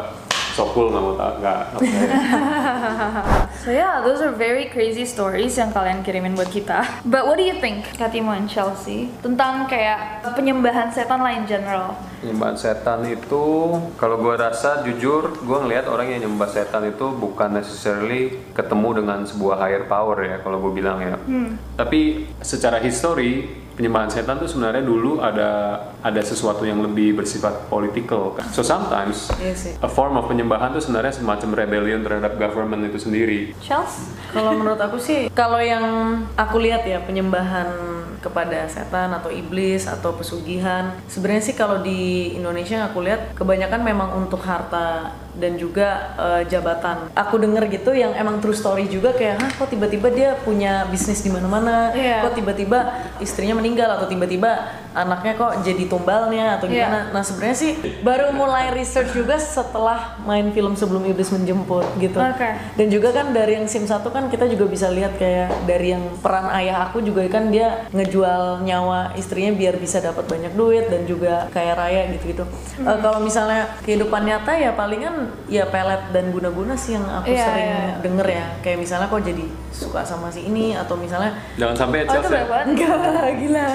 so 0.55 0.69
cool 0.75 0.91
nggak 0.91 1.03
mau 1.03 1.15
tak 1.17 1.33
nggak. 1.41 1.61
So 3.61 3.69
yeah, 3.69 4.01
those 4.01 4.25
are 4.25 4.33
very 4.33 4.73
crazy 4.73 5.05
stories 5.05 5.61
yang 5.61 5.69
kalian 5.77 6.01
kirimin 6.01 6.33
buat 6.33 6.49
kita. 6.49 6.81
But 7.05 7.29
what 7.29 7.37
do 7.37 7.45
you 7.45 7.61
think, 7.61 7.85
Katimo 8.01 8.33
and 8.33 8.49
Chelsea, 8.49 9.13
tentang 9.21 9.69
kayak 9.69 10.25
penyembahan 10.33 10.89
setan 10.89 11.21
lah 11.21 11.37
in 11.37 11.45
general? 11.45 11.93
Penyembahan 12.25 12.57
setan 12.57 13.05
itu 13.05 13.45
kalau 14.01 14.17
gue 14.17 14.33
rasa 14.33 14.81
jujur 14.81 15.45
gue 15.45 15.59
ngelihat 15.61 15.93
orang 15.93 16.09
yang 16.09 16.25
nyembah 16.25 16.49
setan 16.49 16.89
itu 16.89 17.13
bukan 17.13 17.53
necessarily 17.53 18.41
ketemu 18.57 19.05
dengan 19.05 19.29
sebuah 19.29 19.61
higher 19.61 19.85
power 19.85 20.17
ya 20.25 20.41
kalau 20.41 20.57
gue 20.65 20.73
bilang 20.81 21.05
ya. 21.05 21.21
Tapi 21.77 22.33
secara 22.41 22.81
histori 22.81 23.60
penyembahan 23.81 24.13
setan 24.13 24.37
itu 24.37 24.53
sebenarnya 24.53 24.85
dulu 24.85 25.25
ada 25.25 25.81
ada 26.05 26.21
sesuatu 26.21 26.69
yang 26.69 26.85
lebih 26.85 27.17
bersifat 27.17 27.65
political. 27.73 28.37
kan. 28.37 28.45
So 28.53 28.61
sometimes 28.61 29.33
Iya 29.41 29.81
a 29.81 29.89
form 29.89 30.21
of 30.21 30.29
penyembahan 30.29 30.77
itu 30.77 30.85
sebenarnya 30.85 31.17
semacam 31.17 31.57
rebellion 31.57 32.05
terhadap 32.05 32.37
government 32.37 32.93
itu 32.93 33.01
sendiri. 33.01 33.57
Chelsea? 33.65 34.13
Kalau 34.37 34.53
menurut 34.53 34.77
aku 34.77 35.01
sih, 35.01 35.33
kalau 35.33 35.57
yang 35.57 35.81
aku 36.37 36.61
lihat 36.61 36.85
ya 36.85 37.01
penyembahan 37.01 37.73
kepada 38.21 38.69
setan 38.69 39.17
atau 39.17 39.33
iblis 39.33 39.89
atau 39.89 40.13
pesugihan, 40.13 40.93
sebenarnya 41.09 41.41
sih 41.49 41.57
kalau 41.57 41.81
di 41.81 42.37
Indonesia 42.37 42.85
aku 42.85 43.01
lihat 43.01 43.33
kebanyakan 43.33 43.81
memang 43.81 44.13
untuk 44.13 44.45
harta 44.45 45.17
dan 45.37 45.55
juga 45.55 45.89
eh, 46.17 46.43
jabatan. 46.47 47.11
Aku 47.13 47.37
denger 47.37 47.67
gitu 47.69 47.91
yang 47.93 48.13
emang 48.13 48.39
true 48.39 48.55
story 48.55 48.87
juga 48.87 49.13
kayak, 49.13 49.37
hah 49.39 49.51
kok 49.53 49.69
tiba-tiba 49.69 50.09
dia 50.09 50.35
punya 50.41 50.87
bisnis 50.87 51.21
di 51.21 51.29
mana-mana, 51.29 51.93
Iya. 51.93 52.25
kok 52.25 52.35
tiba-tiba 52.35 52.79
istrinya 53.19 53.55
meninggal 53.55 53.91
atau 53.93 54.07
tiba-tiba 54.07 54.51
anaknya 54.91 55.37
kok 55.37 55.63
jadi 55.63 55.85
tumbalnya 55.87 56.59
atau 56.59 56.67
Iya. 56.67 56.87
gimana. 56.87 56.99
Nah 57.11 57.23
sebenarnya 57.23 57.57
sih 57.57 57.73
baru 58.01 58.33
mulai 58.33 58.73
research 58.73 59.13
juga 59.13 59.39
setelah 59.39 60.19
main 60.23 60.51
film 60.51 60.75
sebelum 60.75 61.05
iblis 61.05 61.31
menjemput 61.31 61.87
gitu. 61.99 62.19
Oke. 62.19 62.49
Dan 62.75 62.87
juga 62.89 63.11
kan 63.11 63.31
dari 63.31 63.55
yang 63.55 63.67
SIM 63.67 63.85
1 63.85 64.11
kan 64.11 64.27
kita 64.27 64.47
juga 64.47 64.67
bisa 64.67 64.89
lihat 64.89 65.15
kayak 65.15 65.67
dari 65.67 65.93
yang 65.93 66.03
peran 66.19 66.51
ayah 66.53 66.87
aku 66.87 67.01
juga 67.01 67.23
kan 67.27 67.51
dia 67.51 67.87
ngejual 67.91 68.63
nyawa 68.63 69.13
istrinya 69.15 69.53
biar 69.53 69.77
bisa 69.77 70.01
dapat 70.01 70.25
banyak 70.25 70.53
duit 70.55 70.89
dan 70.89 71.05
juga 71.05 71.47
kaya 71.51 71.75
raya 71.75 72.11
gitu-gitu. 72.11 72.43
Eh, 72.81 72.99
kalau 72.99 73.21
misalnya 73.21 73.71
kehidupan 73.83 74.25
nyata 74.25 74.53
ya 74.55 74.73
palingan 74.73 75.20
ya 75.47 75.65
pelet 75.65 76.03
dan 76.11 76.29
guna-guna 76.29 76.75
sih 76.75 76.93
yang 76.93 77.05
aku 77.05 77.29
Iya, 77.29 77.45
sering 77.45 77.69
iya. 77.69 77.95
denger 78.01 78.27
ya. 78.29 78.45
Kayak 78.61 78.79
misalnya 78.79 79.07
kok 79.07 79.23
jadi 79.23 79.45
suka 79.71 80.01
sama 80.03 80.29
si 80.29 80.43
ini 80.43 80.73
atau 80.73 80.95
misalnya 80.95 81.31
Jangan 81.55 81.77
sampai 81.79 81.99
Oh 82.03 82.13
itu 82.13 82.29
banget. 82.29 82.65
Enggak, 82.67 82.99
gila. 83.41 83.69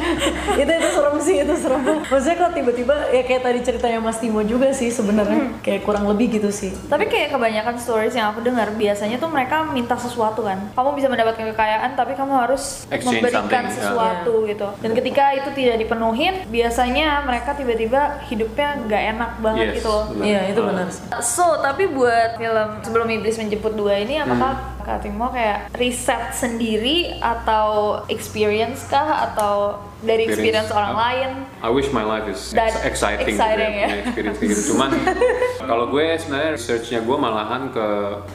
itu 0.60 0.72
itu 0.72 0.88
serem 0.90 1.16
sih, 1.18 1.36
itu 1.38 1.54
serem. 1.56 1.80
Maksudnya 2.02 2.36
kok 2.36 2.52
tiba-tiba 2.52 2.94
ya 3.08 3.22
kayak 3.22 3.42
tadi 3.42 3.58
ceritanya 3.62 3.98
Mas 3.98 4.18
Timo 4.18 4.40
juga 4.42 4.70
sih 4.70 4.88
sebenarnya 4.88 5.60
kayak 5.60 5.82
kurang 5.82 6.06
lebih 6.06 6.32
gitu 6.32 6.50
sih. 6.50 6.72
Tapi 6.86 7.06
kayak 7.06 7.30
kebanyakan 7.30 7.76
stories 7.76 8.12
yang 8.12 8.30
aku 8.30 8.42
dengar 8.42 8.72
biasanya 8.72 9.16
tuh 9.16 9.28
mereka 9.28 9.64
minta 9.66 9.94
sesuatu 9.94 10.42
kan. 10.42 10.58
Kamu 10.72 10.92
bisa 10.92 11.06
mendapatkan 11.06 11.46
kekayaan 11.46 11.94
tapi 11.94 12.12
kamu 12.12 12.32
harus 12.36 12.84
Exchange 12.88 13.22
memberikan 13.22 13.64
ya. 13.64 13.72
sesuatu 13.72 14.34
gitu. 14.44 14.68
Dan 14.78 14.90
ketika 14.92 15.24
itu 15.32 15.50
tidak 15.52 15.76
dipenuhin, 15.78 16.34
biasanya 16.46 17.22
mereka 17.22 17.52
tiba-tiba 17.52 18.00
hidupnya 18.24 18.68
nggak 18.82 19.02
enak 19.10 19.30
banget 19.38 19.64
Yes, 19.66 19.76
gitu 19.76 19.88
loh. 19.88 20.04
benar. 20.10 20.26
Iya, 20.26 20.40
itu 20.46 20.60
Ah. 20.60 20.66
Benar 20.86 21.20
sih. 21.20 21.26
So, 21.26 21.58
tapi 21.58 21.86
buat 21.88 22.36
film 22.36 22.68
Sebelum 22.80 23.06
Iblis 23.10 23.36
Menjemput 23.36 23.74
dua 23.74 23.98
ini 23.98 24.16
apakah 24.16 24.54
Hmm. 24.56 24.74
Kak 24.78 25.02
Timo 25.02 25.26
kayak 25.28 25.74
riset 25.74 26.30
sendiri 26.30 27.18
atau 27.18 27.98
experience 28.06 28.86
kah 28.86 29.26
atau 29.26 29.82
dari 29.98 30.24
experience, 30.24 30.70
orang 30.70 30.92
I- 30.92 30.98
lain? 31.00 31.30
I 31.58 31.68
wish 31.68 31.90
my 31.90 32.00
life 32.00 32.22
is 32.24 32.54
ex- 32.54 32.86
exciting, 32.86 33.34
exciting, 33.34 33.66
gitu 33.72 33.82
ya. 33.82 33.88
punya 33.88 33.98
experience 34.04 34.38
kayak 34.38 34.50
gitu. 34.52 34.62
Cuman 34.70 34.88
kalau 35.66 35.90
gue 35.90 36.14
sebenarnya 36.16 36.54
researchnya 36.54 37.02
gue 37.02 37.16
malahan 37.18 37.68
ke 37.74 37.86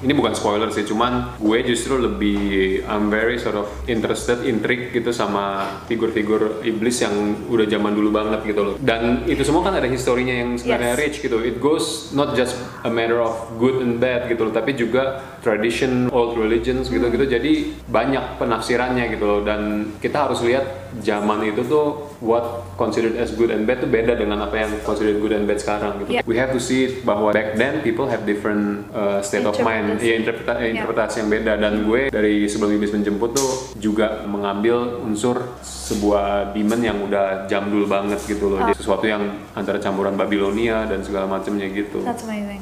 ini 0.03 0.13
bukan 0.13 0.35
spoiler 0.35 0.69
sih, 0.69 0.83
cuman 0.83 1.39
gue 1.39 1.57
justru 1.63 1.97
lebih 1.97 2.39
I'm 2.85 3.07
very 3.07 3.39
sort 3.39 3.55
of 3.55 3.71
interested, 3.87 4.43
intrigue 4.43 4.91
gitu 4.91 5.09
sama 5.15 5.79
figur-figur 5.87 6.61
iblis 6.61 6.99
yang 7.01 7.47
udah 7.47 7.65
zaman 7.65 7.95
dulu 7.95 8.11
banget 8.11 8.43
gitu 8.43 8.61
loh. 8.61 8.75
Dan 8.77 9.23
itu 9.25 9.41
semua 9.47 9.63
kan 9.63 9.79
ada 9.79 9.87
historinya 9.87 10.35
yang 10.35 10.59
sebenarnya 10.59 10.93
Yes. 10.93 10.99
rich 10.99 11.17
gitu. 11.23 11.39
It 11.39 11.63
goes 11.63 12.11
not 12.11 12.35
just 12.35 12.57
a 12.83 12.91
matter 12.91 13.23
of 13.23 13.31
good 13.55 13.79
and 13.79 14.01
bad 14.01 14.27
gitu 14.27 14.49
loh, 14.49 14.53
tapi 14.53 14.75
juga 14.75 15.23
tradition, 15.39 16.11
old 16.11 16.35
religions 16.35 16.91
gitu-gitu. 16.91 17.23
Jadi 17.29 17.79
banyak 17.87 18.41
penafsirannya 18.41 19.07
gitu 19.15 19.23
loh. 19.23 19.39
Dan 19.45 19.93
kita 20.03 20.27
harus 20.27 20.43
lihat 20.43 20.65
zaman 20.99 21.47
itu 21.47 21.63
tuh 21.63 22.11
what 22.19 22.67
considered 22.75 23.15
as 23.15 23.31
good 23.31 23.47
and 23.47 23.63
bad 23.63 23.79
tuh 23.79 23.87
beda 23.87 24.19
dengan 24.19 24.43
apa 24.43 24.59
yang 24.59 24.71
considered 24.83 25.23
good 25.23 25.31
and 25.31 25.47
bad 25.47 25.57
sekarang 25.57 26.03
gitu. 26.03 26.19
Yeah. 26.19 26.27
We 26.27 26.35
have 26.35 26.51
to 26.51 26.59
see 26.59 26.99
bahwa 27.01 27.31
back 27.31 27.55
then 27.55 27.79
people 27.79 28.11
have 28.11 28.27
different 28.27 28.91
uh, 28.91 29.23
state 29.23 29.47
of 29.47 29.55
mind, 29.63 30.03
ya 30.03 30.19
interpreta- 30.19 30.59
Yeah. 30.59 30.75
interpretasi 30.75 31.23
yang 31.23 31.29
beda. 31.31 31.53
Dan 31.55 31.87
gue 31.87 32.11
dari 32.11 32.45
sebelum 32.45 32.75
iblis 32.75 32.91
menjemput 32.91 33.31
tuh 33.31 33.51
juga 33.79 34.27
mengambil 34.27 34.99
unsur 35.01 35.55
sebuah 35.63 36.51
demon 36.51 36.81
yang 36.83 36.97
udah 37.01 37.47
jambul 37.47 37.87
banget 37.87 38.19
gitu 38.27 38.51
loh. 38.51 38.59
Jadi 38.59 38.75
sesuatu 38.75 39.05
yang 39.07 39.23
antara 39.55 39.79
campuran 39.79 40.15
Babilonia 40.15 40.83
dan 40.87 41.03
segala 41.03 41.27
macamnya 41.27 41.67
gitu. 41.71 42.03
That's 42.03 42.23
amazing. 42.27 42.59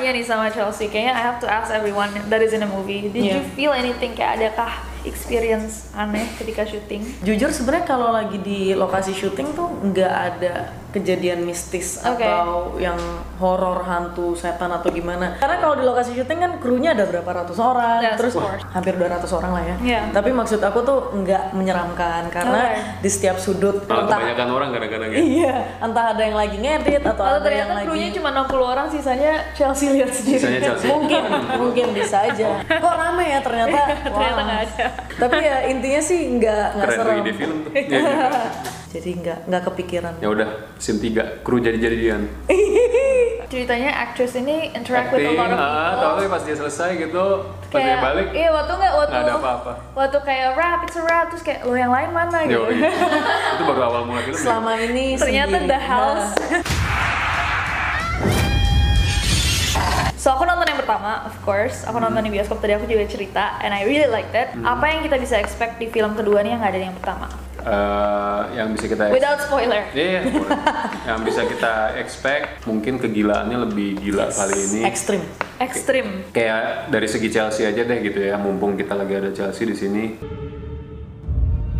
Tanya 0.00 0.16
nih 0.16 0.24
sama 0.24 0.48
Chelsea, 0.48 0.88
kayaknya 0.88 1.12
I 1.12 1.20
have 1.20 1.36
to 1.44 1.48
ask 1.52 1.68
everyone 1.68 2.08
that 2.32 2.40
is 2.40 2.56
in 2.56 2.64
the 2.64 2.70
movie. 2.72 3.12
Did 3.12 3.20
you 3.20 3.44
Yeah. 3.44 3.52
feel 3.52 3.72
anything 3.76 4.16
kayak 4.16 4.40
adakah 4.40 4.80
experience 5.04 5.92
aneh 5.92 6.24
ketika 6.40 6.64
syuting? 6.64 7.04
Jujur 7.20 7.52
sebenarnya 7.52 7.84
kalau 7.84 8.08
lagi 8.08 8.40
di 8.40 8.72
lokasi 8.72 9.12
syuting 9.12 9.52
tuh 9.52 9.68
nggak 9.68 10.14
ada 10.32 10.72
kejadian 10.90 11.44
mistis 11.44 12.00
Oke. 12.00 12.24
atau 12.24 12.80
yang 12.80 12.96
horor 13.36 13.84
hantu 13.84 14.32
setan 14.32 14.72
atau 14.72 14.88
gimana. 14.88 15.36
Karena 15.36 15.60
kalau 15.60 15.76
di 15.76 15.84
lokasi 15.84 16.16
syuting 16.16 16.40
kan 16.40 16.49
krunya 16.60 16.92
ada 16.92 17.04
berapa 17.04 17.26
ratus 17.26 17.56
orang, 17.56 17.98
Yes, 18.00 18.14
terus 18.14 18.34
course. 18.36 18.62
hampir 18.70 18.94
200 18.94 19.24
orang 19.32 19.50
lah 19.50 19.62
ya. 19.64 19.76
Iya. 19.80 20.00
Tapi 20.12 20.30
maksud 20.30 20.60
aku 20.60 20.78
tuh 20.80 20.98
nggak 21.16 21.52
menyeramkan 21.52 22.28
karena 22.28 22.60
Oke. 22.70 23.00
di 23.00 23.08
setiap 23.08 23.36
sudut 23.36 23.82
Malah 23.84 24.04
entah 24.04 24.18
kebanyakan 24.20 24.48
orang 24.50 24.68
kadang-kadang 24.70 25.08
ya. 25.10 25.18
Iya, 25.18 25.54
entah 25.80 26.04
ada 26.12 26.22
yang 26.22 26.36
lagi 26.36 26.56
ngedit 26.56 27.02
atau 27.02 27.16
Kalau 27.16 27.38
ada 27.38 27.48
yang 27.48 27.66
ternyata 27.66 27.72
lagi 27.74 27.86
krunya 27.88 28.08
cuma 28.12 28.28
60 28.30 28.60
orang, 28.62 28.86
sisanya 28.88 29.32
Chelsea 29.52 29.86
lihat 29.90 30.10
sendiri. 30.12 30.38
Sisanya 30.38 30.60
Chelsea. 30.62 30.86
mungkin 30.86 31.22
mungkin 31.64 31.86
bisa 31.90 32.16
aja. 32.22 32.48
Kok 32.62 32.94
rame 32.94 33.24
ya 33.26 33.40
ternyata? 33.40 33.78
Ternyata 34.04 34.36
Wah. 34.36 34.44
nggak 34.44 34.60
ada. 34.62 34.86
Tapi 35.16 35.36
ya 35.40 35.56
intinya 35.66 36.00
sih 36.00 36.20
nggak 36.30 36.66
nggak 36.76 36.88
Keren 36.88 36.98
serem. 37.00 37.16
ide 37.18 37.32
film 37.32 37.56
tuh. 37.64 37.72
Iya, 37.72 37.98
iya. 37.98 38.28
Jadi 38.94 39.10
nggak 39.16 39.38
nggak 39.46 39.62
kepikiran. 39.64 40.14
Ya 40.18 40.28
udah, 40.28 40.48
scene 40.76 40.98
3, 40.98 41.46
kru 41.46 41.56
jadi-jadian. 41.58 42.26
Ceritanya 43.50 43.90
actress 44.00 44.34
ini 44.36 44.70
interact 44.70 45.10
with 45.10 45.22
a 45.22 45.26
Acting, 45.26 45.34
lot 45.36 45.50
of 45.50 45.58
ah, 45.58 45.66
people. 45.66 46.02
tapi 46.06 46.24
pas 46.26 46.42
dia 46.50 46.58
selesai 46.58 46.90
gitu, 46.98 47.24
pas 47.70 47.78
dia 47.78 47.94
kayak 47.94 47.98
balik, 48.02 48.26
iya 48.34 48.50
waktu 48.50 48.72
nggak 48.74 48.92
waktu 48.92 49.12
nggak 49.14 49.22
ada 49.22 49.34
apa-apa. 49.38 49.72
waktu 49.94 50.18
kayak 50.20 50.48
rap 50.58 50.78
it's 50.82 50.98
a 50.98 51.02
rap 51.06 51.30
terus 51.30 51.46
kayak 51.46 51.62
lo 51.62 51.78
yang 51.78 51.94
lain 51.94 52.10
mana 52.10 52.42
gitu 52.42 52.58
Yo, 52.58 52.74
iya. 52.74 52.90
itu 53.54 53.62
baru 53.62 53.80
awal 53.86 54.02
mulai 54.04 54.22
film. 54.26 54.34
ya? 54.34 54.42
Selama 54.42 54.72
ini 54.82 55.04
ternyata 55.22 55.56
sendiri. 55.56 55.70
the 55.70 55.78
house 55.78 56.28
So 60.20 60.28
aku 60.28 60.44
nonton 60.44 60.68
yang 60.68 60.76
pertama, 60.76 61.24
of 61.24 61.32
course. 61.40 61.80
Aku 61.88 61.96
nonton 61.96 62.20
di 62.20 62.28
bioskop 62.28 62.60
tadi 62.60 62.76
aku 62.76 62.84
juga 62.84 63.08
cerita, 63.08 63.56
and 63.64 63.72
I 63.72 63.88
really 63.88 64.04
liked 64.04 64.36
it. 64.36 64.52
Hmm. 64.52 64.68
Apa 64.68 64.92
yang 64.92 65.00
kita 65.00 65.16
bisa 65.16 65.40
expect 65.40 65.80
di 65.80 65.88
film 65.88 66.12
kedua 66.12 66.44
nih 66.44 66.52
yang 66.52 66.60
nggak 66.60 66.76
ada 66.76 66.80
di 66.80 66.86
yang 66.92 66.98
pertama? 67.00 67.26
Eh, 67.60 68.42
yang 68.56 68.72
bisa 68.72 68.88
kita 68.88 69.12
Without 69.12 69.40
spoiler. 69.44 69.84
Iya, 69.92 70.32
boleh. 70.32 70.58
yang 71.08 71.20
bisa 71.20 71.44
kita 71.44 72.00
expect 72.00 72.64
mungkin 72.64 72.96
kegilaannya 72.96 73.68
lebih 73.68 74.00
gila 74.00 74.32
kali 74.32 74.56
ini. 74.56 74.80
Ekstrim. 74.88 75.20
Ekstrim. 75.60 76.06
Kayak 76.32 76.88
dari 76.88 77.08
segi 77.08 77.28
Chelsea 77.28 77.68
aja 77.68 77.84
deh 77.84 77.98
gitu 78.00 78.16
ya, 78.16 78.40
mumpung 78.40 78.80
kita 78.80 78.96
lagi 78.96 79.12
ada 79.12 79.30
Chelsea 79.36 79.68
di 79.68 79.76
sini. 79.76 80.04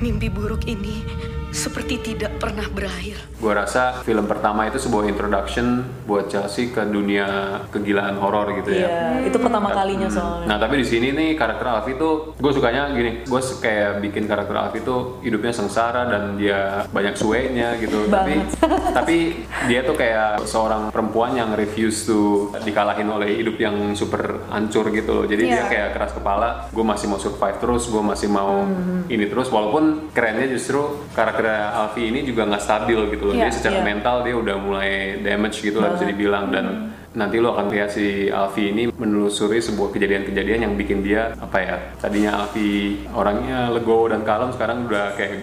Mimpi 0.00 0.28
buruk 0.28 0.68
ini 0.68 1.00
seperti 1.50 1.98
tidak 2.00 2.38
pernah 2.38 2.66
berakhir. 2.66 3.18
Gue 3.36 3.50
rasa 3.50 4.00
film 4.00 4.24
pertama 4.24 4.64
itu 4.64 4.76
sebuah 4.76 5.04
introduction 5.04 5.66
buat 6.04 6.26
Chelsea 6.26 6.68
ke 6.68 6.82
dunia 6.82 7.26
kegilaan 7.68 8.16
horor 8.16 8.54
gitu 8.54 8.70
ya. 8.72 8.86
Iya, 8.86 9.00
itu 9.26 9.36
pertama 9.36 9.70
kalinya 9.70 10.06
Hmm. 10.06 10.16
soalnya. 10.16 10.46
Nah 10.46 10.56
tapi 10.56 10.74
di 10.76 10.86
sini 10.86 11.10
nih 11.10 11.34
karakter 11.34 11.66
Alfie 11.66 11.96
tuh 11.96 12.34
gue 12.34 12.52
sukanya 12.52 12.90
gini, 12.90 13.22
gue 13.22 13.40
kayak 13.56 14.00
bikin 14.00 14.24
karakter 14.24 14.54
Alfie 14.54 14.80
tuh 14.80 15.18
hidupnya 15.20 15.50
sengsara 15.50 16.06
dan 16.06 16.36
dia 16.36 16.84
banyak 16.88 17.14
suenya 17.14 17.74
gitu. 17.76 18.06
Tapi 18.06 18.34
tapi 18.98 19.16
dia 19.66 19.80
tuh 19.82 19.94
kayak 19.94 20.44
seorang 20.44 20.90
perempuan 20.90 21.34
yang 21.34 21.52
refuse 21.52 22.04
to 22.04 22.20
dikalahin 22.60 23.08
oleh 23.08 23.34
hidup 23.34 23.56
yang 23.56 23.74
super 23.92 24.44
hancur 24.48 24.88
gitu 24.90 25.10
loh. 25.12 25.24
Jadi 25.24 25.42
dia 25.46 25.60
Iya. 25.60 25.68
kayak 25.68 25.88
keras 25.92 26.12
kepala, 26.12 26.48
gue 26.68 26.84
masih 26.84 27.06
mau 27.06 27.18
survive 27.18 27.58
terus, 27.58 27.86
gue 27.86 28.00
masih 28.00 28.28
mau 28.28 28.62
Hmm. 28.62 29.04
ini 29.06 29.26
terus. 29.26 29.48
Walaupun 29.48 30.12
kerennya 30.12 30.46
justru 30.46 30.78
karakter 31.10 31.39
Alfie 31.46 32.12
ini 32.12 32.26
juga 32.26 32.44
nggak 32.44 32.62
stabil 32.62 33.00
gitu 33.16 33.30
loh. 33.30 33.34
Iya, 33.34 33.48
Dia 33.48 33.52
secara 33.52 33.78
iya. 33.80 33.86
mental 33.86 34.16
dia 34.26 34.34
udah 34.36 34.56
mulai 34.60 34.90
damage 35.22 35.64
gitu 35.64 35.78
lah 35.80 35.94
bisa 35.96 36.04
dibilang. 36.04 36.52
Dan 36.52 36.66
nanti 37.10 37.42
lo 37.42 37.54
akan 37.58 37.66
lihat 37.74 37.90
si 37.90 38.30
Alfi 38.30 38.70
ini 38.70 38.86
menelusuri 38.94 39.58
sebuah 39.58 39.90
kejadian-kejadian 39.90 40.70
yang 40.70 40.74
bikin 40.78 41.02
dia 41.02 41.34
apa 41.42 41.58
ya 41.58 41.76
tadinya 41.98 42.44
Alfi 42.44 43.02
orangnya 43.10 43.66
legowo 43.74 44.06
dan 44.06 44.22
kalem 44.22 44.54
sekarang 44.54 44.86
udah 44.86 45.18
kayak 45.18 45.42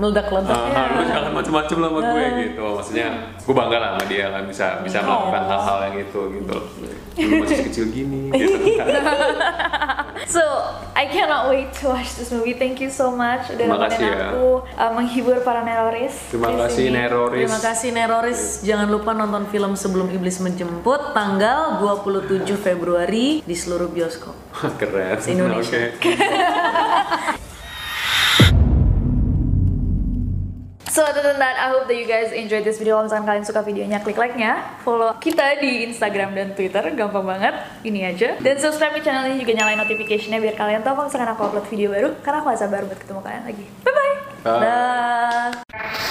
meledak-ledak. 0.00 0.56
Ah, 0.56 0.96
lu 0.96 1.02
jangan 1.04 1.32
macem-macem 1.36 1.76
lah 1.76 1.90
sama 1.92 2.00
gue 2.00 2.24
gitu. 2.40 2.64
Maksudnya 2.80 3.08
gue 3.36 3.54
bangga 3.54 3.76
lah 3.76 3.88
sama 3.92 4.04
dia 4.08 4.26
kan 4.32 4.42
bisa 4.48 4.66
bisa 4.80 4.98
melakukan 5.04 5.42
hal-hal 5.44 5.78
yang 5.92 5.96
itu 6.00 6.20
gitu. 6.40 6.56
Lu 7.20 7.34
masih 7.44 7.58
kecil 7.68 7.84
gini 7.92 8.32
gitu 8.32 8.56
So, 10.26 10.42
I 10.92 11.06
cannot 11.06 11.48
wait 11.48 11.72
to 11.80 11.88
watch 11.88 12.12
this 12.14 12.28
movie. 12.28 12.52
Thank 12.52 12.80
you 12.80 12.88
so 12.88 13.08
much 13.08 13.48
udah 13.48 13.56
Terima 13.56 13.76
nemenin 13.76 13.88
kasih 13.88 14.04
ya. 14.04 14.28
aku 14.28 14.46
uh, 14.68 14.90
menghibur 14.92 15.36
para 15.40 15.62
neroris. 15.62 16.14
terima 16.28 16.50
kasih. 16.58 16.84
Neroris 16.90 17.46
Terima 17.46 17.60
kasih 17.60 17.88
Neroris. 17.90 18.40
Jangan 18.60 18.88
lupa 18.88 19.10
nonton 19.12 19.48
film 19.48 19.72
Sebelum 19.74 20.10
Iblis 20.10 20.38
Menjemput 20.38 21.12
tanggal 21.12 21.78
27 21.80 22.44
Februari 22.56 23.40
di 23.40 23.54
seluruh 23.54 23.88
bioskop. 23.88 24.36
keren 24.80 25.16
Se-Indonesia. 25.18 25.94
oke 25.94 26.12
So 31.00 31.08
other 31.08 31.24
than 31.24 31.40
that, 31.40 31.56
I 31.56 31.72
hope 31.72 31.88
that 31.88 31.96
you 31.96 32.04
guys 32.04 32.28
enjoyed 32.28 32.60
this 32.60 32.76
video. 32.76 33.00
Kalau 33.00 33.08
misalkan 33.08 33.24
kalian 33.24 33.44
suka 33.48 33.64
videonya, 33.64 34.04
klik 34.04 34.20
like-nya, 34.20 34.60
follow 34.84 35.16
kita 35.16 35.56
di 35.56 35.88
Instagram 35.88 36.36
dan 36.36 36.52
Twitter, 36.52 36.92
gampang 36.92 37.24
banget. 37.24 37.56
Ini 37.80 38.12
aja. 38.12 38.36
Dan 38.36 38.60
subscribe 38.60 38.92
ke 38.92 39.00
channel 39.00 39.32
ini 39.32 39.40
juga 39.40 39.64
nyalain 39.64 39.80
notification-nya 39.80 40.36
biar 40.44 40.60
kalian 40.60 40.84
tahu 40.84 41.00
kalau 41.00 41.08
misalkan 41.08 41.32
aku 41.32 41.42
upload 41.48 41.66
video 41.72 41.88
baru. 41.88 42.12
Karena 42.20 42.44
aku 42.44 42.52
gak 42.52 42.60
sabar 42.60 42.84
buat 42.84 43.00
ketemu 43.00 43.20
kalian 43.24 43.44
lagi. 43.48 43.64
Bye 43.80 43.94
bye. 43.96 44.14
Bye. 44.44 44.60
Dah. 44.60 46.09